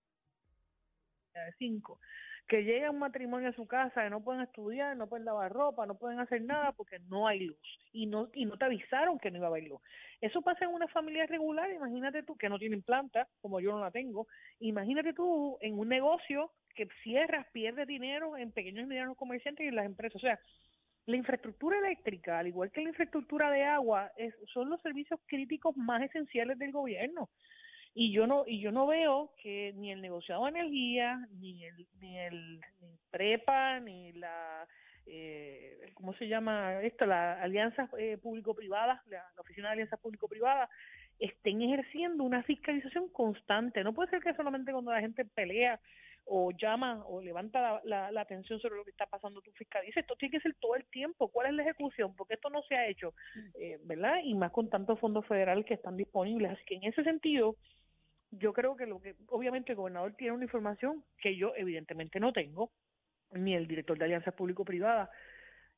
De 1.34 1.54
cinco. 1.58 2.00
Que 2.48 2.64
llega 2.64 2.92
un 2.92 3.00
matrimonio 3.00 3.50
a 3.50 3.54
su 3.54 3.66
casa 3.68 4.06
y 4.06 4.10
no 4.10 4.24
pueden 4.24 4.42
estudiar, 4.42 4.96
no 4.98 5.08
pueden 5.08 5.26
lavar 5.26 5.52
ropa, 5.52 5.86
no 5.86 5.96
pueden 5.96 6.20
hacer 6.20 6.42
nada 6.42 6.74
porque 6.74 7.00
no 7.08 7.28
hay 7.28 7.40
luz 7.46 7.80
y 7.94 8.06
no 8.06 8.30
y 8.34 8.46
no 8.46 8.58
te 8.58 8.66
avisaron 8.66 9.18
que 9.18 9.32
no 9.32 9.38
iba 9.38 9.48
a 9.48 9.50
haber 9.50 9.64
luz. 9.64 9.82
Eso 10.22 10.42
pasa 10.42 10.66
en 10.66 10.72
una 10.72 10.88
familia 10.88 11.26
regular, 11.26 11.72
imagínate 11.72 12.24
tú 12.24 12.36
que 12.36 12.50
no 12.50 12.60
tienen 12.60 12.84
planta, 12.84 13.28
como 13.42 13.60
yo 13.60 13.72
no 13.72 13.80
la 13.80 13.92
tengo, 13.92 14.28
imagínate 14.60 15.14
tú 15.14 15.58
en 15.62 15.80
un 15.80 15.88
negocio 15.88 16.52
que 16.76 16.88
cierras, 17.04 17.48
pierdes 17.52 17.88
dinero 17.88 18.38
en 18.38 18.52
pequeños 18.52 18.86
y 18.86 18.88
medianos 18.88 19.18
comerciantes 19.18 19.66
y 19.66 19.70
en 19.70 19.76
las 19.76 19.86
empresas. 19.86 20.16
O 20.16 20.20
sea, 20.20 20.40
la 21.06 21.18
infraestructura 21.18 21.78
eléctrica, 21.80 22.40
al 22.40 22.48
igual 22.48 22.72
que 22.72 22.82
la 22.82 22.90
infraestructura 22.90 23.52
de 23.52 23.64
agua, 23.64 24.12
es, 24.18 24.34
son 24.54 24.70
los 24.70 24.82
servicios 24.82 25.20
críticos 25.26 25.76
más 25.76 26.02
esenciales 26.02 26.58
del 26.58 26.72
gobierno. 26.72 27.30
Y 27.96 28.12
yo 28.12 28.26
no 28.26 28.44
y 28.48 28.60
yo 28.60 28.72
no 28.72 28.88
veo 28.88 29.32
que 29.42 29.74
ni 29.76 29.92
el 29.92 30.02
negociado 30.02 30.44
de 30.44 30.50
energía, 30.50 31.28
ni 31.40 31.64
el 31.64 31.88
ni 32.00 32.18
el 32.18 32.60
ni 32.82 32.98
prepa, 33.12 33.80
ni 33.80 34.14
la 34.14 34.68
eh, 35.06 35.92
¿cómo 35.94 36.14
se 36.14 36.28
llama 36.28 36.82
esto? 36.82 37.06
La 37.06 37.42
alianza 37.42 37.90
eh, 37.98 38.18
público-privada, 38.18 39.04
la, 39.08 39.18
la 39.36 39.42
oficina 39.42 39.68
de 39.68 39.74
alianzas 39.74 40.00
público-privadas, 40.00 40.70
estén 41.20 41.62
ejerciendo 41.62 42.24
una 42.24 42.44
fiscalización 42.44 43.10
constante. 43.10 43.84
No 43.84 43.94
puede 43.94 44.10
ser 44.10 44.22
que 44.22 44.34
solamente 44.34 44.72
cuando 44.72 44.92
la 44.92 45.02
gente 45.02 45.26
pelea 45.26 45.80
o 46.26 46.52
llama 46.52 47.04
o 47.06 47.22
levanta 47.22 47.62
la, 47.62 47.82
la, 47.84 48.12
la 48.12 48.22
atención 48.22 48.60
sobre 48.60 48.78
lo 48.78 48.86
que 48.86 48.92
está 48.92 49.06
pasando 49.06 49.42
tú 49.42 49.52
fiscaliza. 49.52 50.00
Esto 50.00 50.16
tiene 50.16 50.32
que 50.32 50.42
ser 50.42 50.56
todo 50.56 50.76
el 50.76 50.86
tiempo. 50.86 51.28
¿Cuál 51.28 51.48
es 51.48 51.54
la 51.54 51.64
ejecución? 51.64 52.16
Porque 52.16 52.36
esto 52.36 52.50
no 52.50 52.62
se 52.64 52.76
ha 52.76 52.88
hecho, 52.88 53.14
eh, 53.60 53.78
¿verdad? 53.84 54.20
Y 54.24 54.34
más 54.34 54.52
con 54.52 54.70
tantos 54.70 55.00
fondos 55.00 55.26
federales 55.28 55.66
que 55.66 55.74
están 55.74 55.98
disponibles. 55.98 56.52
Así 56.52 56.64
que 56.66 56.76
en 56.76 56.86
ese 56.86 57.04
sentido, 57.04 57.58
yo 58.40 58.54
creo 58.54 58.76
que 58.76 58.86
lo 58.86 59.00
que, 59.02 59.16
obviamente 59.28 59.72
el 59.72 59.78
gobernador 59.78 60.14
tiene 60.16 60.34
una 60.34 60.44
información 60.46 61.04
que 61.18 61.36
yo 61.36 61.54
evidentemente 61.56 62.20
no 62.20 62.34
tengo, 62.34 62.72
ni 63.32 63.56
el 63.56 63.68
director 63.68 63.98
de 63.98 64.06
alianzas 64.06 64.34
público-privadas, 64.34 65.10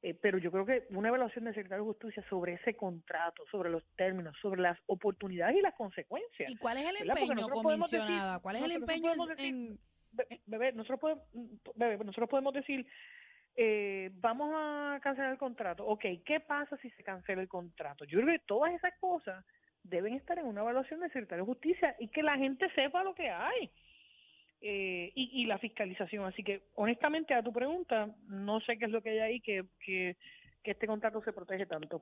eh, 0.01 0.13
pero 0.13 0.37
yo 0.37 0.51
creo 0.51 0.65
que 0.65 0.85
una 0.89 1.07
evaluación 1.07 1.45
del 1.45 1.53
secretario 1.55 1.83
de 1.85 1.91
Justicia 1.91 2.23
sobre 2.29 2.53
ese 2.53 2.75
contrato, 2.75 3.43
sobre 3.49 3.69
los 3.69 3.83
términos, 3.95 4.35
sobre 4.41 4.61
las 4.61 4.77
oportunidades 4.87 5.55
y 5.57 5.61
las 5.61 5.73
consecuencias. 5.73 6.51
¿Y 6.51 6.57
cuál 6.57 6.77
es 6.77 6.87
el 6.89 7.07
empeño, 7.09 7.33
nosotros 7.35 7.61
podemos 7.63 7.89
decir- 7.91 7.99
comisionada? 8.05 8.39
¿Cuál 8.39 8.55
es 8.57 8.61
el 8.63 8.67
nosotros 8.69 8.89
empeño 8.95 9.11
en- 9.11 9.17
podemos 9.17 9.37
decir- 9.37 9.53
en, 9.71 9.79
Be- 10.11 10.27
bebé, 10.45 10.71
nosotros 10.73 10.99
podemos, 10.99 11.23
bebé, 11.75 11.97
nosotros 12.05 12.29
podemos 12.29 12.53
decir, 12.53 12.87
eh, 13.57 14.11
vamos 14.15 14.51
a 14.55 14.99
cancelar 15.01 15.31
el 15.31 15.37
contrato. 15.37 15.85
Ok, 15.85 16.03
¿qué 16.25 16.39
pasa 16.39 16.77
si 16.77 16.89
se 16.91 17.03
cancela 17.03 17.41
el 17.41 17.47
contrato? 17.49 18.05
Yo 18.05 18.21
creo 18.21 18.37
que 18.37 18.45
todas 18.45 18.73
esas 18.73 18.93
cosas 18.99 19.43
deben 19.89 20.13
estar 20.13 20.37
en 20.37 20.45
una 20.45 20.61
evaluación 20.61 20.99
del 20.99 21.11
secretario 21.11 21.43
de 21.45 21.51
Justicia 21.51 21.95
y 21.99 22.07
que 22.09 22.23
la 22.23 22.37
gente 22.37 22.67
sepa 22.75 23.03
lo 23.03 23.15
que 23.15 23.29
hay. 23.29 23.69
Eh, 24.61 25.11
y, 25.13 25.43
y 25.43 25.45
la 25.45 25.59
fiscalización. 25.59 26.25
Así 26.25 26.43
que, 26.43 26.63
honestamente, 26.75 27.35
a 27.35 27.43
tu 27.43 27.53
pregunta, 27.53 28.09
no 28.27 28.59
sé 28.61 28.77
qué 28.79 28.85
es 28.85 28.91
lo 28.91 29.03
que 29.03 29.11
hay 29.11 29.19
ahí 29.19 29.41
que, 29.41 29.65
que, 29.85 30.17
este 30.63 30.87
contrato 30.87 31.21
se 31.23 31.33
protege 31.33 31.67
tanto. 31.67 32.01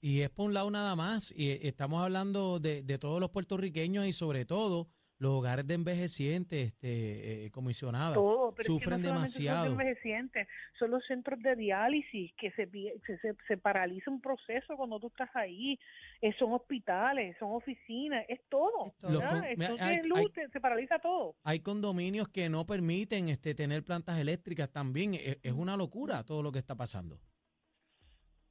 Y 0.00 0.22
es 0.22 0.30
por 0.30 0.46
un 0.46 0.54
lado 0.54 0.70
nada 0.70 0.96
más, 0.96 1.30
y 1.36 1.50
estamos 1.66 2.02
hablando 2.02 2.58
de, 2.58 2.82
de 2.82 2.98
todos 2.98 3.20
los 3.20 3.28
puertorriqueños 3.28 4.06
y 4.06 4.12
sobre 4.12 4.46
todo 4.46 4.88
los 5.20 5.32
hogares 5.32 5.66
de 5.66 5.74
envejecientes, 5.74 6.68
este, 6.68 7.44
eh, 7.44 7.50
comisionada, 7.50 8.14
todo, 8.14 8.54
pero 8.54 8.66
sufren 8.66 9.00
es 9.00 9.06
que 9.06 9.08
no 9.12 9.14
demasiado. 9.14 9.66
Son 9.66 9.74
los 9.76 9.80
envejecientes, 9.80 10.48
son 10.78 10.90
los 10.90 11.04
centros 11.06 11.38
de 11.42 11.56
diálisis 11.56 12.32
que 12.38 12.50
se, 12.52 12.66
se, 12.66 13.36
se, 13.46 13.56
paraliza 13.58 14.10
un 14.10 14.22
proceso 14.22 14.76
cuando 14.78 14.98
tú 14.98 15.08
estás 15.08 15.28
ahí, 15.34 15.78
eh, 16.22 16.32
son 16.38 16.52
hospitales, 16.54 17.36
son 17.38 17.52
oficinas, 17.52 18.24
es 18.30 18.40
todo. 18.48 18.86
Es 18.86 18.94
todo. 18.96 19.10
Los 19.12 19.20
¿verdad? 19.20 19.40
con- 19.40 19.48
mira, 19.50 19.52
Entonces, 19.70 19.86
hay- 19.86 20.02
luz, 20.08 20.18
hay- 20.18 20.28
te- 20.30 20.48
se 20.48 20.60
paraliza 20.60 20.98
todo. 20.98 21.36
Hay 21.44 21.60
condominios 21.60 22.28
que 22.30 22.48
no 22.48 22.64
permiten 22.64 23.28
este, 23.28 23.54
tener 23.54 23.84
plantas 23.84 24.18
eléctricas 24.18 24.70
también. 24.72 25.14
Es, 25.14 25.38
es 25.42 25.52
una 25.52 25.76
locura 25.76 26.24
todo 26.24 26.42
lo 26.42 26.50
que 26.50 26.58
está 26.58 26.74
pasando. 26.76 27.20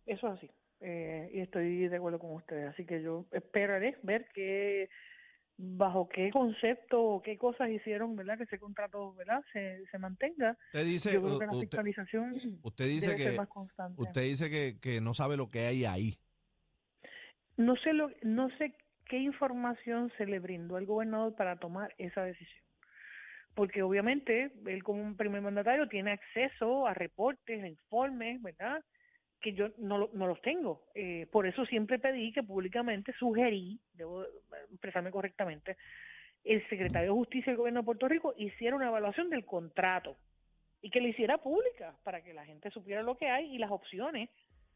Eso 0.06 0.28
es 0.28 0.34
así. 0.38 0.52
Eh, 0.82 1.32
y 1.34 1.40
estoy 1.40 1.88
de 1.88 1.98
acuerdo 1.98 2.20
con 2.20 2.32
ustedes. 2.36 2.70
Así 2.70 2.86
que 2.86 3.02
yo 3.02 3.26
esperaré 3.32 3.98
ver 4.04 4.28
qué, 4.34 4.88
bajo 5.62 6.08
qué 6.08 6.32
concepto 6.32 7.02
o 7.04 7.22
qué 7.22 7.38
cosas 7.38 7.70
hicieron, 7.70 8.16
¿verdad? 8.16 8.38
Que 8.38 8.46
ese 8.46 8.60
contrato, 8.60 9.14
¿verdad? 9.16 9.44
Se, 9.52 9.86
se 9.92 9.98
mantenga. 9.98 10.58
Usted 10.68 10.86
dice, 10.86 11.14
yo 11.14 11.22
creo 11.22 11.40
que 11.40 11.46
la 11.46 11.52
usted, 11.52 11.68
fiscalización 11.68 12.32
usted 12.64 12.86
dice 12.86 13.10
debe 13.10 13.24
ser 13.24 13.32
que 13.32 13.38
más 13.38 13.50
constante. 13.50 14.02
usted 14.02 14.22
dice 14.22 14.50
que, 14.50 14.80
que 14.80 15.02
no 15.02 15.14
sabe 15.14 15.36
lo 15.36 15.50
que 15.50 15.66
hay 15.66 15.84
ahí. 15.84 16.18
No 17.58 17.76
sé 17.76 17.92
lo, 17.92 18.10
no 18.22 18.50
sé 18.58 18.74
qué 19.06 19.18
información 19.18 20.14
se 20.18 20.26
le 20.26 20.40
brindó 20.40 20.78
al 20.78 20.86
gobernador 20.86 21.36
para 21.36 21.58
tomar 21.58 21.94
esa 21.98 22.24
decisión. 22.24 22.64
Porque 23.54 23.82
obviamente 23.82 24.54
él 24.66 24.84
como 24.84 25.02
un 25.02 25.18
primer 25.18 25.42
mandatario 25.42 25.90
tiene 25.90 26.12
acceso 26.12 26.88
a 26.88 26.94
reportes, 26.94 27.62
a 27.62 27.68
informes, 27.68 28.42
¿verdad? 28.42 28.82
Que 29.42 29.54
yo 29.54 29.70
no, 29.78 29.98
lo- 29.98 30.10
no 30.14 30.28
los 30.28 30.42
tengo. 30.42 30.84
Eh, 30.96 31.28
por 31.32 31.48
eso 31.48 31.66
siempre 31.66 32.00
pedí 32.00 32.32
que 32.34 32.44
públicamente 32.44 33.14
sugerí, 33.14 33.80
debo 33.94 34.24
expresarme 34.72 35.12
correctamente, 35.12 35.78
el 36.44 36.62
secretario 36.70 37.12
de 37.12 37.18
Justicia 37.18 37.52
del 37.52 37.58
Gobierno 37.58 37.82
de 37.82 37.86
Puerto 37.86 38.08
Rico 38.08 38.34
hiciera 38.38 38.76
una 38.76 38.88
evaluación 38.88 39.30
del 39.30 39.46
contrato 39.46 40.18
y 40.82 40.90
que 40.90 41.02
la 41.02 41.10
hiciera 41.10 41.38
pública 41.38 41.96
para 42.04 42.22
que 42.24 42.34
la 42.34 42.46
gente 42.46 42.70
supiera 42.72 43.04
lo 43.04 43.18
que 43.18 43.30
hay 43.30 43.54
y 43.54 43.58
las 43.58 43.72
opciones 43.72 44.30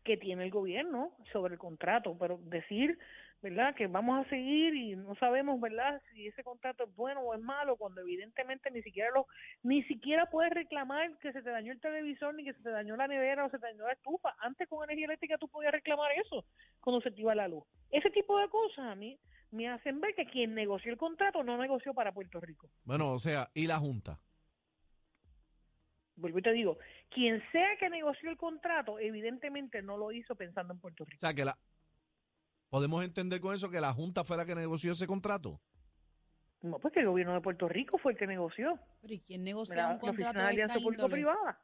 que 0.03 0.17
tiene 0.17 0.43
el 0.43 0.51
gobierno 0.51 1.13
sobre 1.31 1.53
el 1.53 1.59
contrato, 1.59 2.17
pero 2.19 2.37
decir, 2.43 2.99
¿verdad?, 3.43 3.75
que 3.75 3.87
vamos 3.87 4.25
a 4.25 4.29
seguir 4.29 4.73
y 4.73 4.95
no 4.95 5.13
sabemos, 5.15 5.59
¿verdad?, 5.59 6.01
si 6.13 6.27
ese 6.27 6.43
contrato 6.43 6.85
es 6.85 6.95
bueno 6.95 7.19
o 7.19 7.35
es 7.35 7.41
malo, 7.41 7.75
cuando 7.75 7.99
evidentemente 8.01 8.71
ni 8.71 8.81
siquiera 8.81 9.09
lo, 9.13 9.27
ni 9.61 9.83
siquiera 9.83 10.29
puedes 10.31 10.53
reclamar 10.53 11.15
que 11.19 11.33
se 11.33 11.43
te 11.43 11.49
dañó 11.49 11.73
el 11.73 11.81
televisor, 11.81 12.33
ni 12.33 12.45
que 12.45 12.53
se 12.53 12.63
te 12.63 12.69
dañó 12.71 12.95
la 12.95 13.07
nevera 13.07 13.45
o 13.45 13.49
se 13.49 13.59
te 13.59 13.67
dañó 13.67 13.85
la 13.85 13.93
estufa. 13.93 14.33
Antes 14.39 14.67
con 14.69 14.83
energía 14.85 15.05
eléctrica 15.05 15.37
tú 15.37 15.49
podías 15.49 15.73
reclamar 15.73 16.11
eso 16.13 16.45
cuando 16.79 17.01
se 17.01 17.11
te 17.11 17.19
iba 17.19 17.35
la 17.35 17.49
luz. 17.49 17.65
Ese 17.91 18.09
tipo 18.11 18.39
de 18.39 18.47
cosas 18.47 18.85
a 18.85 18.95
mí 18.95 19.19
me 19.51 19.69
hacen 19.69 19.99
ver 19.99 20.15
que 20.15 20.25
quien 20.25 20.55
negoció 20.55 20.91
el 20.91 20.97
contrato 20.97 21.43
no 21.43 21.57
negoció 21.57 21.93
para 21.93 22.13
Puerto 22.13 22.39
Rico. 22.39 22.69
Bueno, 22.85 23.11
o 23.11 23.19
sea, 23.19 23.49
y 23.53 23.67
la 23.67 23.77
Junta. 23.77 24.19
Vuelvo 26.15 26.39
y 26.39 26.43
te 26.43 26.53
digo, 26.53 26.77
quien 27.09 27.43
sea 27.51 27.75
que 27.77 27.89
negoció 27.89 28.29
el 28.29 28.37
contrato, 28.37 28.99
evidentemente 28.99 29.81
no 29.81 29.97
lo 29.97 30.11
hizo 30.11 30.35
pensando 30.35 30.73
en 30.73 30.79
Puerto 30.79 31.03
O 31.03 31.05
Rico. 31.05 31.19
sea, 31.19 31.33
que 31.33 31.43
la 31.43 31.57
podemos 32.73 33.03
entender 33.05 33.39
con 33.39 33.53
eso 33.53 33.69
que 33.69 33.79
la 33.79 33.93
Junta 33.93 34.23
fue 34.23 34.35
la 34.35 34.47
que 34.47 34.55
negoció 34.55 34.93
ese 34.93 35.05
contrato. 35.05 35.61
No, 36.63 36.79
pues 36.79 36.91
que 36.91 37.01
el 37.01 37.05
gobierno 37.05 37.35
de 37.35 37.41
Puerto 37.41 37.67
Rico 37.69 37.99
fue 37.99 38.13
el 38.13 38.17
que 38.17 38.25
negoció. 38.25 38.79
pero 38.99 39.13
¿y 39.13 39.19
quién 39.19 39.43
¿verdad? 39.43 39.55
un 39.55 39.67
la 39.67 39.93
Oficina 39.93 39.99
contrato 39.99 40.39
de 40.39 40.45
Alianza? 40.47 40.79
Público-Privada. 40.79 41.59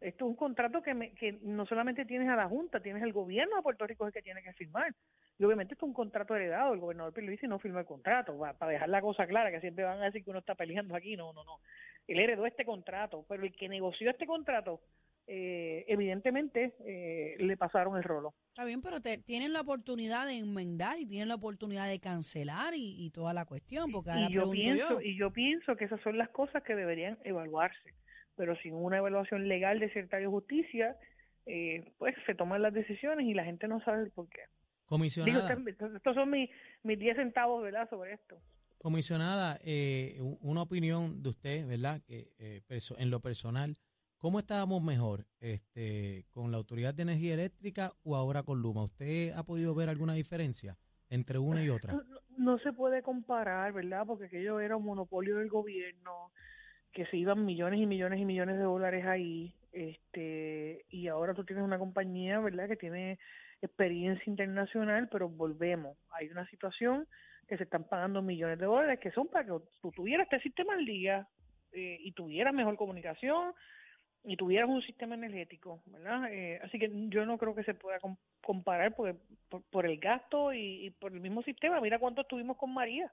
Esto 0.00 0.24
es 0.26 0.30
un 0.30 0.36
contrato 0.36 0.80
que, 0.80 0.94
me- 0.94 1.12
que 1.14 1.40
no 1.42 1.66
solamente 1.66 2.04
tienes 2.04 2.28
a 2.28 2.36
la 2.36 2.46
Junta, 2.48 2.78
tienes 2.80 3.02
el 3.02 3.12
gobierno 3.12 3.56
de 3.56 3.62
Puerto 3.62 3.84
Rico 3.84 4.04
es 4.06 4.10
el 4.10 4.12
que 4.14 4.22
tiene 4.22 4.44
que 4.44 4.52
firmar. 4.52 4.94
Y 5.40 5.44
obviamente 5.44 5.74
esto 5.74 5.86
es 5.86 5.88
un 5.88 5.94
contrato 5.94 6.36
heredado, 6.36 6.72
el 6.72 6.78
gobernador 6.78 7.12
Pierluisi 7.12 7.48
no 7.48 7.58
firmó 7.58 7.80
el 7.80 7.84
contrato, 7.86 8.38
va- 8.38 8.52
para 8.52 8.70
dejar 8.70 8.90
la 8.90 9.00
cosa 9.00 9.26
clara, 9.26 9.50
que 9.50 9.60
siempre 9.60 9.82
van 9.82 10.00
a 10.00 10.04
decir 10.04 10.22
que 10.22 10.30
uno 10.30 10.38
está 10.38 10.54
peleando 10.54 10.94
aquí, 10.94 11.16
no, 11.16 11.32
no, 11.32 11.42
no. 11.42 11.58
Él 12.06 12.20
heredó 12.20 12.46
este 12.46 12.64
contrato, 12.64 13.24
pero 13.28 13.42
el 13.42 13.52
que 13.56 13.68
negoció 13.68 14.08
este 14.08 14.24
contrato, 14.26 14.80
eh, 15.30 15.84
evidentemente 15.88 16.74
eh, 16.80 17.36
le 17.38 17.56
pasaron 17.56 17.96
el 17.96 18.02
rolo. 18.02 18.34
Está 18.48 18.64
bien, 18.64 18.80
pero 18.80 19.00
te, 19.00 19.18
tienen 19.18 19.52
la 19.52 19.60
oportunidad 19.60 20.26
de 20.26 20.38
enmendar 20.38 20.98
y 20.98 21.06
tienen 21.06 21.28
la 21.28 21.34
oportunidad 21.34 21.88
de 21.88 22.00
cancelar 22.00 22.74
y, 22.74 22.96
y 22.98 23.10
toda 23.10 23.34
la 23.34 23.44
cuestión, 23.44 23.92
porque 23.92 24.10
ahora 24.10 24.28
y 24.30 24.32
yo 24.32 24.50
pienso 24.50 25.00
yo. 25.00 25.00
y 25.00 25.16
yo 25.16 25.30
pienso 25.30 25.76
que 25.76 25.84
esas 25.84 26.00
son 26.00 26.18
las 26.18 26.30
cosas 26.30 26.62
que 26.62 26.74
deberían 26.74 27.18
evaluarse 27.24 27.94
pero 28.38 28.56
sin 28.62 28.72
una 28.72 28.98
evaluación 28.98 29.48
legal 29.48 29.80
del 29.80 29.92
secretario 29.92 30.28
de 30.28 30.32
justicia 30.32 30.96
eh, 31.44 31.92
pues 31.98 32.14
se 32.24 32.34
toman 32.34 32.62
las 32.62 32.72
decisiones 32.72 33.26
y 33.26 33.34
la 33.34 33.44
gente 33.44 33.68
no 33.68 33.82
sabe 33.84 34.04
el 34.04 34.10
por 34.12 34.28
qué 34.30 34.42
Comisionada, 34.86 35.58
estos 35.96 36.14
son 36.14 36.30
mis 36.30 36.48
mis 36.82 36.98
10 36.98 37.16
centavos 37.16 37.62
verdad 37.62 37.90
sobre 37.90 38.14
esto 38.14 38.40
comisionada 38.78 39.58
eh, 39.64 40.16
una 40.40 40.62
opinión 40.62 41.20
de 41.22 41.28
usted, 41.30 41.66
¿verdad? 41.66 42.00
Que 42.06 42.30
eh, 42.38 42.62
en 42.98 43.10
lo 43.10 43.20
personal, 43.20 43.76
¿cómo 44.18 44.38
estábamos 44.38 44.82
mejor? 44.82 45.26
este 45.40 46.26
¿Con 46.30 46.50
la 46.50 46.58
Autoridad 46.58 46.94
de 46.94 47.02
Energía 47.02 47.34
Eléctrica 47.34 47.92
o 48.04 48.16
ahora 48.16 48.42
con 48.42 48.60
Luma? 48.60 48.84
¿Usted 48.84 49.32
ha 49.32 49.44
podido 49.44 49.74
ver 49.74 49.88
alguna 49.88 50.14
diferencia 50.14 50.76
entre 51.08 51.38
una 51.38 51.64
y 51.64 51.70
otra? 51.70 51.94
no, 52.36 52.58
se 52.58 52.72
puede 52.72 53.02
comparar 53.02 53.72
verdad 53.72 54.04
porque 54.06 54.26
aquello 54.26 54.60
era 54.60 54.76
un 54.76 54.84
monopolio 54.84 55.38
del 55.38 55.48
gobierno 55.48 56.32
que 56.92 57.06
se 57.06 57.16
iban 57.16 57.44
millones 57.44 57.80
y 57.80 57.86
millones 57.86 58.20
y 58.20 58.24
millones 58.24 58.56
de 58.56 58.62
dólares 58.62 59.06
ahí 59.06 59.54
este 59.72 60.84
y 60.88 61.08
ahora 61.08 61.34
tú 61.34 61.44
tienes 61.44 61.64
una 61.64 61.78
compañía 61.78 62.40
verdad 62.40 62.68
que 62.68 62.76
tiene 62.76 63.18
experiencia 63.60 64.24
internacional 64.26 65.08
pero 65.10 65.28
volvemos 65.28 65.96
hay 66.10 66.28
una 66.28 66.48
situación 66.48 67.06
que 67.46 67.56
se 67.56 67.64
están 67.64 67.84
pagando 67.84 68.22
millones 68.22 68.58
de 68.58 68.66
dólares 68.66 69.00
que 69.00 69.10
son 69.10 69.28
para 69.28 69.44
que 69.44 69.52
tú 69.82 69.90
tuvieras 69.92 70.26
este 70.30 70.40
sistema 70.40 70.74
al 70.74 70.84
día 70.84 71.26
eh, 71.72 71.98
y 72.00 72.12
tuvieras 72.12 72.54
mejor 72.54 72.76
comunicación 72.76 73.52
y 74.24 74.36
tuvieras 74.36 74.68
un 74.68 74.82
sistema 74.82 75.14
energético, 75.14 75.80
¿verdad? 75.86 76.32
Eh, 76.32 76.60
así 76.62 76.78
que 76.78 76.90
yo 77.08 77.24
no 77.24 77.38
creo 77.38 77.54
que 77.54 77.64
se 77.64 77.74
pueda 77.74 77.98
com- 78.00 78.16
comparar 78.42 78.94
porque, 78.94 79.16
por, 79.48 79.62
por 79.70 79.86
el 79.86 79.98
gasto 79.98 80.52
y, 80.52 80.86
y 80.86 80.90
por 80.90 81.12
el 81.12 81.20
mismo 81.20 81.42
sistema. 81.42 81.80
Mira 81.80 81.98
cuánto 81.98 82.22
estuvimos 82.22 82.56
con 82.56 82.72
María. 82.74 83.10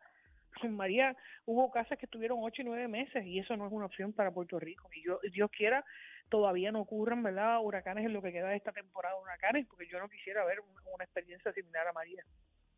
Con 0.61 0.73
María 0.73 1.15
hubo 1.45 1.69
casas 1.69 1.97
que 1.99 2.05
estuvieron 2.05 2.37
ocho 2.41 2.61
y 2.61 2.65
nueve 2.65 2.87
meses 2.87 3.25
y 3.25 3.39
eso 3.39 3.57
no 3.57 3.67
es 3.67 3.73
una 3.73 3.87
opción 3.87 4.13
para 4.13 4.31
Puerto 4.31 4.57
Rico. 4.57 4.87
Y 4.93 5.03
yo, 5.03 5.19
Dios 5.33 5.51
quiera, 5.51 5.83
todavía 6.29 6.71
no 6.71 6.79
ocurran, 6.79 7.23
¿verdad? 7.23 7.59
Huracanes 7.61 8.05
en 8.05 8.13
lo 8.13 8.21
que 8.21 8.31
queda 8.31 8.49
de 8.49 8.55
esta 8.55 8.71
temporada 8.71 9.15
de 9.15 9.21
huracanes, 9.21 9.67
porque 9.67 9.85
yo 9.87 9.99
no 9.99 10.07
quisiera 10.07 10.45
ver 10.45 10.61
una, 10.61 10.81
una 10.93 11.03
experiencia 11.03 11.51
similar 11.51 11.87
a 11.87 11.93
María. 11.93 12.23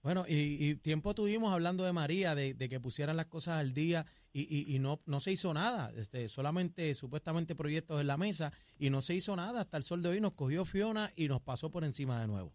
Bueno, 0.04 0.26
y, 0.28 0.58
y 0.60 0.76
tiempo 0.76 1.14
tuvimos 1.14 1.54
hablando 1.54 1.84
de 1.84 1.92
María, 1.92 2.36
de, 2.36 2.56
que 2.56 2.80
pusieran 2.80 3.18
las 3.18 3.26
cosas 3.26 3.60
al 3.60 3.74
día 3.74 4.06
y, 4.32 4.74
y, 4.74 4.80
no, 4.80 5.02
no 5.06 5.20
se 5.20 5.32
hizo 5.32 5.54
nada, 5.54 5.92
este, 5.96 6.30
solamente 6.30 6.94
supuestamente 6.94 7.56
proyectos 7.56 8.00
en 8.00 8.08
la 8.08 8.18
mesa 8.18 8.54
y 8.78 8.90
no 8.90 9.02
se 9.02 9.16
hizo 9.16 9.36
nada 9.36 9.62
hasta 9.62 9.78
el 9.78 9.84
sol 9.84 10.02
de 10.04 10.10
hoy, 10.10 10.22
nos 10.22 10.36
cogió 10.36 10.64
Fiona 10.64 11.12
y 11.16 11.28
nos 11.28 11.42
pasó 11.42 11.72
por 11.72 11.84
encima 11.84 12.22
de 12.22 12.28
nuevo. 12.28 12.52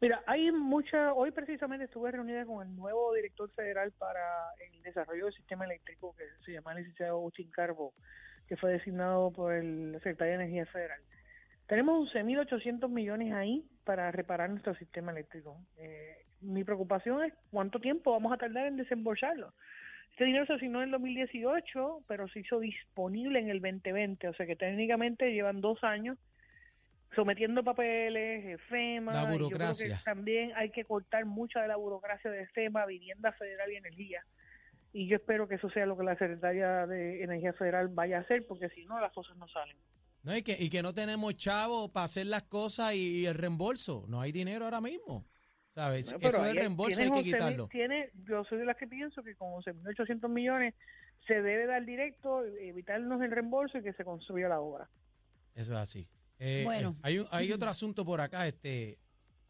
Mira, 0.00 0.22
hay 0.26 0.50
mucha, 0.52 1.14
hoy 1.14 1.30
precisamente 1.30 1.86
estuve 1.86 2.10
reunida 2.10 2.44
con 2.44 2.66
el 2.66 2.74
nuevo 2.76 3.14
director 3.14 3.50
federal 3.52 3.92
para 3.92 4.20
el 4.70 4.82
desarrollo 4.82 5.26
del 5.26 5.34
sistema 5.34 5.64
eléctrico, 5.64 6.14
que 6.16 6.24
se 6.44 6.52
llama 6.52 6.72
el 6.72 6.78
licenciado 6.78 7.16
Agustín 7.16 7.50
Carbo, 7.50 7.94
que 8.46 8.56
fue 8.56 8.72
designado 8.72 9.30
por 9.30 9.54
el 9.54 9.94
secretario 10.02 10.36
de 10.36 10.44
Energía 10.44 10.66
Federal. 10.66 11.00
Tenemos 11.66 12.12
11.800 12.14 12.88
millones 12.90 13.32
ahí 13.32 13.66
para 13.84 14.12
reparar 14.12 14.50
nuestro 14.50 14.74
sistema 14.76 15.12
eléctrico. 15.12 15.58
Eh, 15.78 16.25
mi 16.40 16.64
preocupación 16.64 17.24
es 17.24 17.32
cuánto 17.50 17.80
tiempo 17.80 18.12
vamos 18.12 18.32
a 18.32 18.36
tardar 18.36 18.66
en 18.66 18.76
desembolsarlo. 18.76 19.52
Este 20.10 20.24
dinero 20.24 20.46
se 20.46 20.54
asignó 20.54 20.78
en 20.78 20.86
el 20.86 20.92
2018, 20.92 22.04
pero 22.06 22.26
se 22.28 22.40
hizo 22.40 22.58
disponible 22.58 23.38
en 23.38 23.50
el 23.50 23.60
2020, 23.60 24.28
o 24.28 24.34
sea 24.34 24.46
que 24.46 24.56
técnicamente 24.56 25.32
llevan 25.32 25.60
dos 25.60 25.82
años 25.84 26.16
sometiendo 27.14 27.62
papeles, 27.62 28.60
FEMA. 28.68 29.12
La 29.12 29.22
y 29.22 29.38
yo 29.38 29.48
creo 29.48 29.48
que 29.48 29.54
burocracia. 29.54 30.00
también 30.04 30.52
hay 30.56 30.70
que 30.70 30.84
cortar 30.84 31.24
mucha 31.24 31.60
de 31.62 31.68
la 31.68 31.76
burocracia 31.76 32.30
de 32.30 32.46
FEMA, 32.48 32.86
Vivienda 32.86 33.32
Federal 33.32 33.72
y 33.72 33.76
Energía. 33.76 34.24
Y 34.92 35.08
yo 35.08 35.16
espero 35.16 35.46
que 35.48 35.56
eso 35.56 35.68
sea 35.70 35.84
lo 35.84 35.96
que 35.96 36.04
la 36.04 36.16
Secretaria 36.16 36.86
de 36.86 37.22
Energía 37.22 37.52
Federal 37.52 37.88
vaya 37.88 38.18
a 38.18 38.20
hacer, 38.20 38.46
porque 38.46 38.68
si 38.70 38.84
no, 38.86 38.98
las 39.00 39.12
cosas 39.12 39.36
no 39.36 39.48
salen. 39.48 39.76
No, 40.22 40.36
y, 40.36 40.42
que, 40.42 40.56
y 40.58 40.70
que 40.70 40.82
no 40.82 40.94
tenemos 40.94 41.36
chavo 41.36 41.92
para 41.92 42.04
hacer 42.04 42.26
las 42.26 42.44
cosas 42.44 42.94
y, 42.94 43.20
y 43.20 43.26
el 43.26 43.34
reembolso. 43.34 44.06
No 44.08 44.20
hay 44.20 44.32
dinero 44.32 44.64
ahora 44.64 44.80
mismo. 44.80 45.26
¿Sabes? 45.76 46.10
No, 46.10 46.26
Eso 46.28 46.40
ahí 46.40 46.48
del 46.48 46.56
reembolso 46.56 47.00
hay 47.02 47.10
que 47.10 47.14
11.000 47.16 47.22
quitarlo. 47.24 47.68
Tiene, 47.68 48.10
yo 48.26 48.42
soy 48.48 48.56
de 48.58 48.64
las 48.64 48.78
que 48.78 48.86
pienso 48.86 49.22
que 49.22 49.36
con 49.36 49.48
11.800 49.62 50.26
millones 50.30 50.74
se 51.26 51.34
debe 51.34 51.66
dar 51.66 51.84
directo, 51.84 52.42
evitarnos 52.46 53.20
el 53.20 53.30
reembolso 53.30 53.76
y 53.76 53.82
que 53.82 53.92
se 53.92 54.02
construya 54.02 54.48
la 54.48 54.58
obra. 54.60 54.88
Eso 55.54 55.72
es 55.72 55.78
así. 55.78 56.08
Eh, 56.38 56.62
Bueno. 56.64 56.92
eh, 56.96 57.00
hay, 57.02 57.18
un- 57.18 57.26
hay 57.30 57.52
otro 57.52 57.68
asunto 57.68 58.06
por 58.06 58.22
acá, 58.22 58.46
este. 58.48 58.98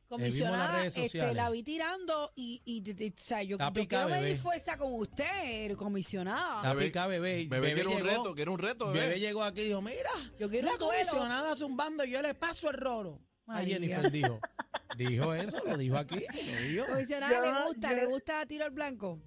Comisionada, 0.09 0.78
redes 0.80 0.97
este, 0.97 1.35
la 1.35 1.50
vi 1.50 1.62
tirando 1.64 2.30
y, 2.37 2.61
y, 2.64 2.78
y- 2.88 3.04
y- 3.06 3.09
o 3.11 3.12
sea, 3.16 3.42
yo, 3.42 3.56
yo 3.59 3.73
picada, 3.73 4.04
quiero 4.06 4.21
medir 4.21 4.35
bebé. 4.37 4.37
fuerza 4.37 4.76
con 4.78 4.95
usted, 4.95 5.73
comisionada. 5.76 6.75
La 6.75 6.78
pica 6.80 7.06
bebé. 7.09 7.47
Bebé, 7.49 7.75
quiere 7.75 7.88
un 7.88 7.97
llegó- 7.97 8.06
reto, 8.09 8.35
quiere 8.37 8.50
un 8.52 8.59
reto, 8.61 8.87
bebé. 8.92 9.06
Bebé 9.06 9.21
llegó 9.21 9.42
aquí 9.42 9.62
y 9.62 9.64
dijo, 9.66 9.83
mira, 9.83 10.11
Yo 10.38 10.49
quiero 10.49 10.71
la 10.73 10.78
comisionada 10.78 11.54
zumbando 11.56 12.04
y 12.04 12.11
yo 12.11 12.23
le 12.23 12.35
paso 12.35 12.71
el 12.71 12.76
roro. 12.76 13.21
A 13.49 13.54
María. 13.54 13.76
Jennifer 13.78 14.11
dijo. 14.12 14.40
Dijo 14.96 15.34
eso, 15.34 15.62
lo 15.66 15.76
dijo 15.76 15.96
aquí. 15.98 16.24
Lo 16.32 16.60
dijo. 16.68 16.86
Comisionada, 16.86 17.34
Yo- 17.34 17.40
¿le 17.60 17.64
gusta? 17.66 17.90
yo- 17.90 17.96
¿Le 17.96 18.06
gusta 18.06 18.46
tiro 18.46 18.64
al 18.64 18.70
blanco? 18.70 19.20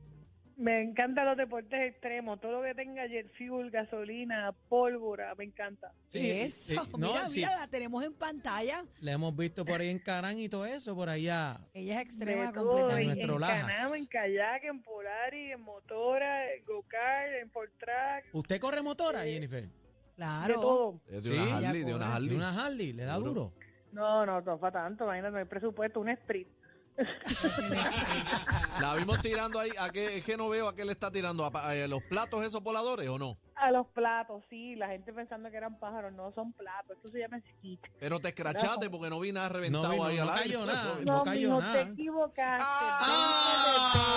Me 0.58 0.82
encantan 0.82 1.26
los 1.26 1.38
deportes 1.38 1.80
extremos, 1.90 2.38
todo 2.42 2.52
lo 2.60 2.64
que 2.64 2.76
tenga 2.76 3.08
jet 3.08 3.32
fuel, 3.38 3.72
gasolina, 3.72 4.54
pólvora, 4.68 5.34
me 5.36 5.46
encanta. 5.46 5.94
Sí, 6.10 6.30
Eso, 6.32 6.84
sí, 6.84 6.92
no, 6.98 7.08
mira, 7.14 7.30
sí. 7.30 7.40
mira, 7.40 7.56
la 7.56 7.68
tenemos 7.70 8.04
en 8.04 8.14
pantalla. 8.14 8.84
Le 9.00 9.14
hemos 9.14 9.34
visto 9.38 9.64
por 9.64 9.80
ahí 9.80 9.90
en 9.90 10.00
Carán 10.00 10.38
y 10.38 10.50
todo 10.50 10.66
eso, 10.66 10.94
por 10.96 11.08
allá. 11.08 11.62
Ella 11.74 11.96
es 11.96 12.02
extrema 12.02 12.48
De 12.48 12.52
todo, 12.54 12.66
completamente. 12.72 13.04
en, 13.04 13.08
Nuestro 13.28 13.36
en 13.36 13.40
Lajas. 13.42 13.76
canam, 13.78 13.96
en 13.96 14.06
kayak, 14.08 14.64
en 14.66 14.82
polari, 14.84 15.52
en 15.54 15.62
motora, 15.62 16.54
en 16.54 16.66
go-kart, 16.66 17.32
en 17.42 17.52
track, 17.80 18.26
¿Usted 18.34 18.60
corre 18.60 18.82
motora, 18.82 19.24
Jennifer? 19.24 19.64
de 19.64 19.70
Claro. 20.18 20.60
todo. 20.60 21.02
Eh, 21.08 21.22
De 21.22 21.30
Sí, 21.30 21.38
una 21.38 21.62
ya 21.62 21.70
Harley, 21.70 21.84
de 21.86 21.94
una. 21.94 22.16
Harley. 22.16 22.30
De 22.32 22.36
una 22.36 22.66
Harley, 22.66 22.92
le 22.92 23.04
da 23.06 23.16
Duro. 23.16 23.34
duro. 23.34 23.54
No, 23.92 24.26
no, 24.26 24.42
no 24.42 24.58
fa 24.60 24.72
tanto, 24.72 25.04
imagínate, 25.06 25.32
no 25.34 25.38
hay 25.40 25.46
presupuesto, 25.46 26.00
un 26.00 26.10
sprint. 26.10 26.48
La 28.82 28.96
vimos 28.96 29.22
tirando 29.22 29.58
ahí. 29.58 29.72
¿A 29.80 29.90
qué, 29.90 30.18
es 30.18 30.24
que 30.26 30.36
no 30.36 30.50
veo 30.50 30.68
a 30.68 30.76
qué 30.76 30.84
le 30.84 30.92
está 30.92 31.10
tirando? 31.10 31.46
¿A, 31.46 31.48
a 31.72 31.88
los 31.88 32.04
platos 32.04 32.44
esos 32.46 32.62
voladores 32.62 33.08
o 33.10 33.18
no? 33.18 33.38
A 33.56 33.72
los 33.72 33.88
platos, 33.88 34.44
sí, 34.50 34.76
la 34.76 34.90
gente 34.90 35.14
pensando 35.14 35.50
que 35.50 35.56
eran 35.58 35.80
pájaros, 35.80 36.12
no 36.14 36.32
son 36.34 36.52
platos, 36.54 36.98
esto 36.98 37.08
se 37.10 37.20
llama 37.20 37.40
skit. 37.40 37.80
Pero 38.00 38.20
te 38.20 38.28
escrachaste 38.30 38.90
porque 38.90 39.10
no 39.10 39.20
vi 39.22 39.32
nada 39.32 39.48
reventado 39.50 39.96
no- 39.96 40.04
ahí 40.06 40.18
no 40.18 40.24
al 40.24 40.30
aire. 40.30 40.44
cayó 40.56 40.66
nada. 40.66 40.84
No, 40.84 41.00
No 41.06 41.18
No, 41.20 41.24
cayó 41.24 41.48
mijo, 41.50 41.62
nada. 41.62 41.74
te 41.74 41.82
equivocaste. 41.92 42.66
¡Ah! 44.02 44.16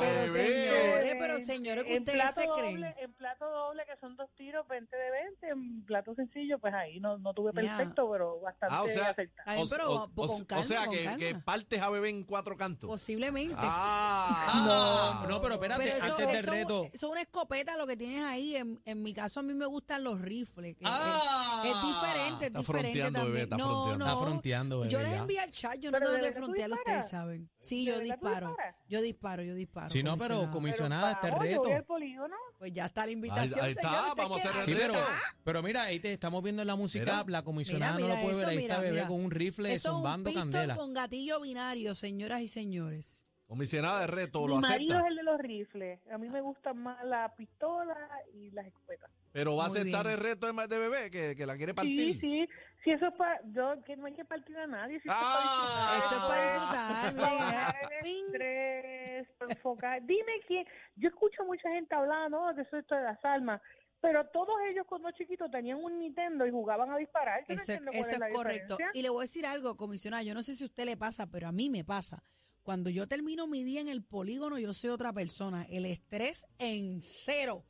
Pero 0.00 0.32
señores, 0.32 1.16
pero 1.18 1.40
señores, 1.40 1.84
que 1.84 1.94
en 1.96 2.02
ustedes 2.02 2.20
plato 2.20 2.40
se 2.40 2.46
doble, 2.46 2.60
creen. 2.62 2.94
En 2.98 3.12
plato 3.14 3.48
doble, 3.50 3.84
que 3.86 3.96
son 4.00 4.16
dos 4.16 4.30
tiros, 4.36 4.66
20 4.68 4.96
de 4.96 5.10
20. 5.10 5.48
En 5.48 5.84
plato 5.84 6.14
sencillo, 6.14 6.58
pues 6.58 6.72
ahí 6.74 7.00
no, 7.00 7.18
no 7.18 7.32
tuve 7.34 7.52
perfecto, 7.52 8.10
pero 8.10 8.40
bastante 8.40 8.74
Ah, 8.74 8.82
o 8.82 8.88
sea, 8.88 9.08
acertado. 9.10 9.62
Pero 9.70 9.92
o, 9.92 10.10
con 10.14 10.30
o- 10.30 10.46
calma, 10.46 10.60
o 10.60 10.64
sea 10.64 10.84
con 10.86 10.94
que, 10.94 11.04
calma. 11.04 11.18
que 11.18 11.34
partes 11.36 11.80
a 11.82 11.90
bebé 11.90 12.08
en 12.10 12.24
cuatro 12.24 12.56
cantos. 12.56 12.88
Posiblemente. 12.88 13.54
Ah, 13.58 15.20
No, 15.22 15.28
no, 15.28 15.40
pero 15.42 15.54
espérate, 15.54 15.84
Pero 15.84 15.96
eso, 15.96 16.12
antes 16.12 16.26
del 16.26 16.36
eso- 16.36 16.50
reto. 16.50 16.84
eso 16.84 16.94
es 16.94 17.02
una 17.04 17.20
escopeta 17.22 17.76
lo 17.76 17.86
que 17.86 17.96
tienes 17.96 18.22
ahí. 18.24 18.56
En, 18.56 18.80
en 18.84 19.02
mi 19.02 19.12
caso, 19.14 19.40
a 19.40 19.42
mí 19.42 19.54
me 19.54 19.66
gustan 19.66 20.04
los 20.04 20.20
rifles. 20.20 20.76
que 20.76 20.84
Ah. 20.86 21.62
es, 21.64 21.82
diferente, 21.82 22.44
es 22.44 22.46
Está 22.48 22.58
diferente 22.60 22.62
fronteando, 22.90 23.18
también. 23.18 23.32
bebé, 23.34 23.42
está 23.44 23.56
no, 23.56 23.64
fronteando. 23.66 24.04
no. 24.04 24.10
Está 24.10 24.22
fronteando, 24.22 24.78
bebé, 24.80 24.90
Yo 24.92 25.00
les 25.00 25.12
envío 25.12 25.42
el 25.42 25.50
chat, 25.50 25.76
yo 25.78 25.90
no 25.90 25.98
tengo 25.98 26.12
¿de 26.12 26.20
que 26.20 26.32
frontearlo, 26.32 26.76
ustedes 26.76 27.08
saben. 27.08 27.50
Sí, 27.60 27.84
¿De 27.86 27.92
yo 27.92 27.98
disparo. 28.00 28.56
Yo 28.90 29.00
disparo, 29.00 29.42
yo 29.44 29.54
disparo. 29.54 29.88
Sí, 29.88 30.02
no, 30.02 30.18
pero 30.18 30.50
comisionada. 30.50 31.12
este 31.12 31.30
vamos, 31.30 31.44
yo 31.44 31.48
reto. 31.50 31.62
voy 31.62 31.72
al 31.72 31.84
polígono. 31.84 32.36
Pues 32.58 32.72
ya 32.74 32.86
está 32.86 33.06
la 33.06 33.12
invitación, 33.12 33.64
ahí 33.64 33.70
está, 33.70 33.82
señor. 33.88 34.08
¿usted 34.08 34.22
vamos 34.22 34.44
a 34.44 34.48
hacer 34.50 34.56
el 34.58 34.64
Sí, 34.64 34.74
pero, 34.76 34.92
reto. 34.94 35.06
pero 35.44 35.62
mira, 35.62 35.82
ahí 35.84 36.00
te 36.00 36.12
estamos 36.12 36.42
viendo 36.42 36.62
en 36.62 36.66
la 36.66 36.74
música, 36.76 37.04
Mira. 37.04 37.24
la 37.28 37.42
comisionada 37.44 37.96
Mira, 37.96 38.08
no 38.08 38.14
lo 38.16 38.20
puede 38.22 38.36
ver, 38.36 38.46
ahí 38.48 38.56
mira, 38.56 38.74
está 38.74 38.80
bebé 38.82 38.94
mira. 38.96 39.06
con 39.06 39.24
un 39.24 39.30
rifle 39.30 39.72
Eso 39.72 39.88
es 39.90 40.04
un 40.16 40.24
pistol 40.24 40.42
candela. 40.42 40.74
con 40.74 40.92
gatillo 40.92 41.40
binario, 41.40 41.94
señoras 41.94 42.42
y 42.42 42.48
señores. 42.48 43.26
Comisionada 43.50 44.02
de 44.02 44.06
reto, 44.06 44.42
Mi 44.42 44.46
lo 44.46 44.56
marido 44.60 44.94
acepta. 44.94 45.00
es 45.00 45.06
el 45.10 45.16
de 45.16 45.22
los 45.24 45.40
rifles. 45.40 46.00
A 46.12 46.18
mí 46.18 46.28
me 46.28 46.40
gustan 46.40 46.78
más 46.78 47.04
la 47.04 47.34
pistola 47.34 47.96
y 48.32 48.48
las 48.52 48.64
escopetas. 48.64 49.10
Pero 49.32 49.56
va 49.56 49.64
a 49.64 49.66
aceptar 49.66 50.06
bien. 50.06 50.14
el 50.18 50.22
reto 50.22 50.46
de, 50.52 50.66
de 50.68 50.78
bebé, 50.78 51.10
que, 51.10 51.34
que 51.34 51.46
la 51.46 51.56
quiere 51.56 51.72
Sí, 51.72 51.76
partir. 51.76 52.20
sí. 52.20 52.48
Si 52.84 52.90
eso 52.92 53.08
es 53.08 53.14
para. 53.14 53.40
Yo, 53.52 53.82
que 53.84 53.96
no 53.96 54.06
hay 54.06 54.14
que 54.14 54.24
partir 54.24 54.56
a 54.56 54.68
nadie. 54.68 55.00
Si 55.00 55.08
esto 55.08 55.20
Ah. 55.20 55.94
es 55.96 56.02
Esto 56.04 56.14
es 56.14 56.22
para 56.22 56.52
disfrutar, 56.54 57.16
para 57.16 58.00
ping. 58.02 58.24
estrés, 58.26 59.28
para 59.36 59.52
enfocar. 59.52 60.02
Dime 60.06 60.32
quién. 60.46 60.64
Yo 60.94 61.08
escucho 61.08 61.42
mucha 61.44 61.68
gente 61.70 61.92
hablando 61.92 62.46
¿no? 62.46 62.54
que 62.54 62.60
eso 62.62 62.76
es 62.76 62.82
esto 62.84 62.94
de 62.94 63.02
las 63.02 63.24
almas. 63.24 63.60
Pero 64.00 64.24
todos 64.28 64.54
ellos 64.70 64.86
cuando 64.88 65.10
chiquitos 65.10 65.50
tenían 65.50 65.82
un 65.82 65.98
Nintendo 65.98 66.46
y 66.46 66.50
jugaban 66.52 66.90
a 66.90 66.96
disparar. 66.96 67.40
Yo 67.48 67.54
no 67.56 67.60
Eso, 67.60 67.72
entiendo 67.72 67.90
cuál 67.92 68.00
eso 68.02 68.12
es 68.12 68.18
la 68.20 68.28
correcto. 68.28 68.76
diferencia. 68.76 68.98
Y 68.98 69.02
le 69.02 69.10
voy 69.10 69.18
a 69.18 69.22
decir 69.22 69.44
algo, 69.44 69.76
comisionada. 69.76 70.22
Yo 70.22 70.34
no 70.34 70.42
sé 70.44 70.54
si 70.54 70.62
a 70.64 70.68
usted 70.68 70.84
le 70.86 70.96
pasa, 70.96 71.26
pero 71.26 71.48
a 71.48 71.52
mí 71.52 71.68
me 71.68 71.84
pasa. 71.84 72.22
Cuando 72.62 72.90
yo 72.90 73.06
termino 73.08 73.46
mi 73.46 73.64
día 73.64 73.80
en 73.80 73.88
el 73.88 74.02
polígono, 74.04 74.58
yo 74.58 74.72
soy 74.72 74.90
otra 74.90 75.12
persona. 75.12 75.64
El 75.70 75.86
estrés 75.86 76.46
en 76.58 77.00
cero. 77.00 77.64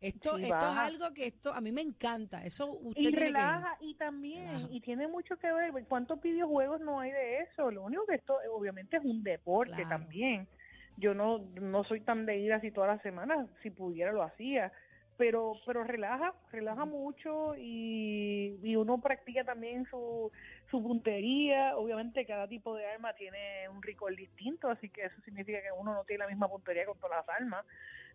Esto, 0.00 0.36
Sí, 0.36 0.44
esto 0.44 0.56
es 0.56 0.76
algo 0.78 1.12
que 1.14 1.26
esto 1.26 1.52
a 1.52 1.60
mí 1.60 1.70
me 1.70 1.80
encanta. 1.80 2.44
Eso 2.44 2.72
usted 2.72 3.00
Y 3.00 3.04
tiene 3.04 3.18
que- 3.18 3.24
relaja, 3.26 3.76
y 3.80 3.94
también, 3.94 4.46
Relaja. 4.46 4.66
y 4.70 4.80
tiene 4.80 5.06
mucho 5.06 5.36
que 5.36 5.52
ver, 5.52 5.72
¿cuántos 5.88 6.20
videojuegos 6.20 6.80
no 6.80 6.98
hay 6.98 7.12
de 7.12 7.40
eso? 7.42 7.70
Lo 7.70 7.84
único 7.84 8.04
que 8.06 8.16
esto, 8.16 8.36
obviamente, 8.52 8.96
es 8.96 9.04
un 9.04 9.22
deporte 9.22 9.74
Claro. 9.76 9.88
también. 9.90 10.48
Yo 10.96 11.14
no, 11.14 11.38
no 11.60 11.84
soy 11.84 12.00
tan 12.00 12.26
de 12.26 12.38
ir 12.38 12.52
así 12.52 12.72
todas 12.72 12.88
las 12.96 13.02
semanas, 13.02 13.48
si 13.62 13.70
pudiera 13.70 14.12
lo 14.12 14.22
hacía, 14.24 14.72
pero, 15.16 15.54
pero 15.66 15.84
relaja, 15.84 16.34
relaja 16.50 16.84
mucho 16.84 17.54
y, 17.56 18.58
y 18.62 18.76
uno 18.76 19.00
practica 19.00 19.44
también 19.44 19.86
su, 19.86 20.30
su 20.70 20.82
puntería. 20.82 21.76
Obviamente, 21.76 22.26
cada 22.26 22.48
tipo 22.48 22.74
de 22.74 22.86
arma 22.86 23.12
tiene 23.14 23.68
un 23.68 23.82
recall 23.82 24.16
distinto, 24.16 24.68
así 24.68 24.88
que 24.88 25.04
eso 25.04 25.20
significa 25.24 25.60
que 25.60 25.72
uno 25.78 25.94
no 25.94 26.04
tiene 26.04 26.24
la 26.24 26.28
misma 26.28 26.48
puntería 26.48 26.86
con 26.86 26.98
todas 26.98 27.24
las 27.24 27.28
armas. 27.28 27.64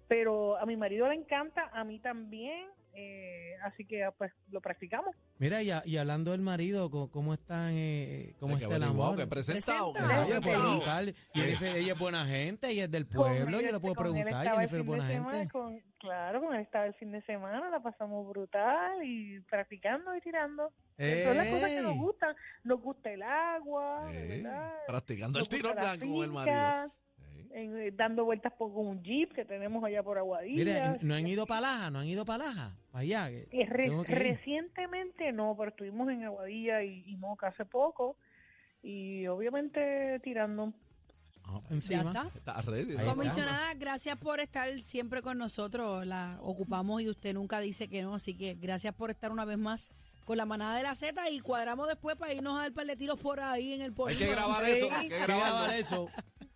Pero 0.08 0.58
a 0.58 0.66
mi 0.66 0.78
marido 0.78 1.08
le 1.08 1.16
encanta, 1.16 1.70
a 1.74 1.84
mí 1.84 2.00
también, 2.00 2.68
eh, 3.00 3.56
así 3.64 3.86
que 3.86 4.10
pues 4.18 4.32
lo 4.50 4.60
practicamos. 4.60 5.16
Mira, 5.38 5.62
y, 5.62 5.70
a- 5.70 5.84
y 5.86 5.98
hablando 5.98 6.32
del 6.32 6.42
marido, 6.42 6.90
¿cómo, 6.90 7.12
cómo 7.12 7.34
están, 7.34 7.72
eh, 7.74 8.34
cómo 8.40 8.56
está 8.58 8.76
el 8.76 8.84
amor? 8.84 9.16
que 9.18 9.28
presentado. 9.28 9.94
que 9.94 10.00
Presentado. 10.00 10.26
Oye, 10.26 10.32
presentado. 10.32 10.42
puedo 10.42 10.62
preguntarle. 10.64 11.16
Y 11.36 11.40
Jennifer, 11.40 11.76
ella 11.78 11.94
es 11.94 12.00
buena 12.00 12.26
gente, 12.26 12.70
ella 12.70 12.84
es 12.86 12.92
del 12.92 13.06
pueblo, 13.08 13.62
yo 13.62 13.72
le 13.72 13.80
puedo 13.80 13.94
él 13.94 14.00
preguntar, 14.00 14.48
Jennifer 14.48 14.80
es 14.80 14.86
buena 14.86 15.08
semana, 15.08 15.38
gente. 15.38 15.52
con- 15.54 15.80
claro, 16.00 16.42
con 16.42 16.56
él 16.56 16.62
estaba 16.62 16.86
el 16.86 16.94
fin 16.96 17.12
de 17.12 17.22
semana, 17.24 17.70
la 17.70 17.80
pasamos 17.82 18.28
brutal 18.30 19.04
y 19.04 19.40
practicando 19.42 20.16
y 20.16 20.22
tirando. 20.22 20.72
Son 20.98 21.38
las 21.38 21.48
cosas 21.50 21.70
que 21.70 21.82
nos 21.82 21.96
gustan. 21.98 22.36
Nos 22.64 22.82
gusta 22.82 23.12
el 23.12 23.22
agua, 23.22 24.12
Eh, 24.12 24.42
¿verdad? 24.42 24.74
practicando 24.88 25.38
Nos 25.40 25.48
el 25.48 25.56
tiro 25.56 25.74
blanco 25.76 26.06
con 26.08 26.24
el 26.24 26.32
marido. 26.32 26.92
En- 27.52 27.78
eh, 27.78 27.92
dando 27.92 28.26
vueltas 28.26 28.54
por 28.54 28.72
un 28.72 29.02
jeep 29.04 29.34
que 29.34 29.46
tenemos 29.46 29.84
allá 29.84 30.04
por 30.04 30.18
Aguadilla. 30.18 30.56
Mira, 30.64 30.98
¿no 31.02 31.16
han 31.16 31.28
ido 31.28 31.46
para 31.48 31.62
Laja? 31.62 31.92
¿No 31.92 32.00
han 32.00 32.08
ido 32.08 32.26
para 32.26 32.46
Laja? 32.46 32.76
Para 32.92 33.02
allá. 33.04 33.30
re- 33.52 34.04
recientemente 34.06 35.32
no, 35.32 35.56
pero 35.58 35.70
estuvimos 35.70 36.10
en 36.10 36.24
Aguadilla 36.24 36.84
y, 36.84 37.04
y 37.08 37.16
Moca 37.18 37.48
hace 37.48 37.66
poco 37.66 38.18
y 38.84 39.26
obviamente 39.28 40.20
tirando. 40.24 40.74
Ya 41.46 41.62
encima. 41.76 42.02
está. 42.12 42.30
Está 42.36 42.62
ready. 42.62 42.92
Ahí 42.92 42.96
¿no? 42.98 43.00
está. 43.04 43.16
Comisionada, 43.16 43.74
gracias 43.76 44.18
por 44.18 44.40
estar 44.42 44.70
siempre 44.80 45.22
con 45.22 45.38
nosotros. 45.38 46.06
La 46.06 46.38
ocupamos 46.42 47.02
y 47.02 47.10
usted 47.10 47.34
nunca 47.34 47.60
dice 47.62 47.88
que 47.88 48.02
no, 48.02 48.16
así 48.16 48.36
que 48.36 48.56
gracias 48.56 48.94
por 48.94 49.12
estar 49.12 49.32
una 49.32 49.46
vez 49.46 49.58
más 49.58 49.90
con 50.26 50.36
la 50.36 50.46
manada 50.46 50.76
de 50.76 50.84
la 50.84 50.94
Z 50.94 51.30
y 51.30 51.40
cuadramos 51.40 51.88
después 51.88 52.18
para 52.18 52.34
irnos 52.34 52.58
a 52.60 52.64
dar 52.64 52.74
par 52.74 52.86
de 52.86 52.98
tiros 52.98 53.18
por 53.18 53.40
ahí 53.40 53.72
en 53.74 53.82
el 53.82 53.92
Hay 53.92 53.96
polígono. 53.96 54.26
que 54.28 54.32
grabar 54.36 54.66
eso. 54.66 54.90
Hay 54.92 54.98
Hay 55.04 55.08
que 55.10 55.20
grabar 55.20 55.74
eso. 55.74 56.08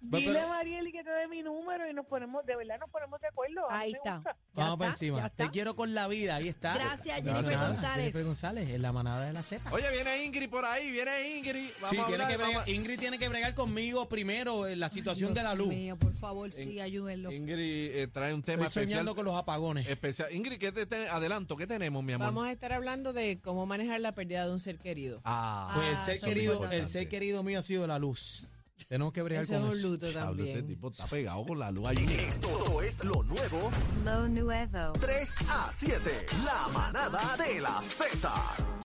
Dile 0.04 0.34
pero- 0.34 0.46
a 0.46 0.48
Marieli 0.50 0.92
que 0.92 1.04
te 1.04 1.12
dé 1.12 1.28
mi 1.28 1.44
número 1.44 1.88
y 1.88 1.94
nos 1.94 2.08
ponemos, 2.08 2.44
de 2.46 2.56
verdad 2.56 2.80
nos 2.80 2.90
ponemos 2.90 3.22
de 3.22 3.28
acuerdo. 3.28 3.70
A 3.70 3.78
mí 3.78 3.84
Ahí 3.84 3.92
me 3.92 3.98
está. 4.00 4.16
gusta. 4.16 4.36
Vamos 4.56 4.78
para 4.80 4.90
encima. 4.92 5.30
Te 5.30 5.50
quiero 5.52 5.76
con 5.76 5.94
la 5.94 6.08
vida, 6.08 6.36
ahí 6.38 6.48
está. 6.48 6.74
Gracias, 6.74 7.22
Jennifer 7.24 7.58
González. 7.60 7.96
Jennifer 7.98 8.24
González, 8.26 8.70
en 8.70 8.82
la 8.82 8.92
manada 8.92 9.26
de 9.28 9.34
la 9.34 9.44
Z. 9.44 9.72
Oye, 9.72 9.90
viene 9.92 10.26
Ingrid 10.26 10.50
por 10.50 10.66
ahí, 10.66 10.90
viene 10.92 11.38
Ingrid. 11.38 11.70
Vamos 11.76 11.90
Sí, 11.92 11.98
a 11.98 12.06
tiene 12.08 12.24
hablar, 12.24 12.28
que 12.30 12.38
bregar- 12.38 12.52
vamos 12.54 12.68
a- 12.68 12.72
Ingrid 12.72 13.00
tiene 13.00 13.20
que 13.20 13.30
bregar 13.30 13.54
conmigo 13.54 14.10
primero 14.10 14.68
en 14.68 14.80
la 14.80 14.90
situación 14.90 15.34
de 15.36 15.44
la 15.44 15.50
Dios 15.54 15.60
luz. 15.60 15.68
mío, 15.76 15.96
por 15.98 16.16
favor, 16.16 16.52
sí, 16.52 16.80
ayúdenlo. 16.82 17.32
Ingrid 17.32 17.92
eh, 17.96 18.08
trae 18.08 18.34
un 18.34 18.42
tema 18.42 18.66
Estoy 18.66 18.82
especial. 18.84 19.00
soñando 19.02 19.16
con 19.16 19.26
los 19.26 19.36
apagones. 19.36 19.88
especial. 19.88 20.34
Ingrid, 20.34 20.58
¿qué 20.58 20.72
te, 20.72 20.88
te- 20.88 21.10
adelanto? 21.10 21.56
¿Qué 21.56 21.68
tenemos, 21.68 22.04
mi 22.04 22.14
amor? 22.14 22.26
Vamos 22.28 22.48
a 22.48 22.52
estar 22.52 22.74
hablando 22.74 23.14
de 23.14 23.40
cómo 23.40 23.68
manejar 23.68 24.02
la 24.02 24.14
pérdida 24.14 24.46
de 24.46 24.52
un 24.52 24.60
ser 24.60 24.80
querido. 24.80 25.22
Ah, 25.26 25.74
Pues 25.76 25.86
Ah, 25.88 25.90
el 25.92 26.06
ser 26.06 26.16
eso 26.16 26.26
es 26.26 26.34
querido, 26.34 26.54
importante. 26.54 26.78
el 26.84 26.90
ser 26.90 27.08
querido 27.08 27.44
mío 27.44 27.60
ha 27.60 27.62
sido 27.62 27.86
la 27.86 28.00
luz. 28.00 28.48
Tenemos 28.88 29.13
que 29.13 29.22
bregar 29.22 29.44
Eso 29.44 29.54
con 29.54 29.63
es 29.63 29.70
un 29.74 29.78
eso. 29.80 29.88
luto 29.89 30.06
Diablo, 30.08 30.44
este 30.44 30.54
también. 30.60 30.67
tipo 30.67 30.89
está 30.91 31.08
pegado 31.08 31.46
con 31.46 31.60
la 31.60 31.72
luz 31.72 31.88
ahí. 31.88 32.06
Esto 32.28 32.82
es 32.82 33.04
lo 33.04 33.24
nuevo 33.24 33.72
Lo 34.06 34.28
nuevo. 34.28 34.94
3 35.00 35.30
a 35.50 35.72
7. 35.76 36.26
La 36.46 36.67
manada 36.74 37.38
de 37.38 37.62
la 37.62 37.82
Z. 37.82 38.32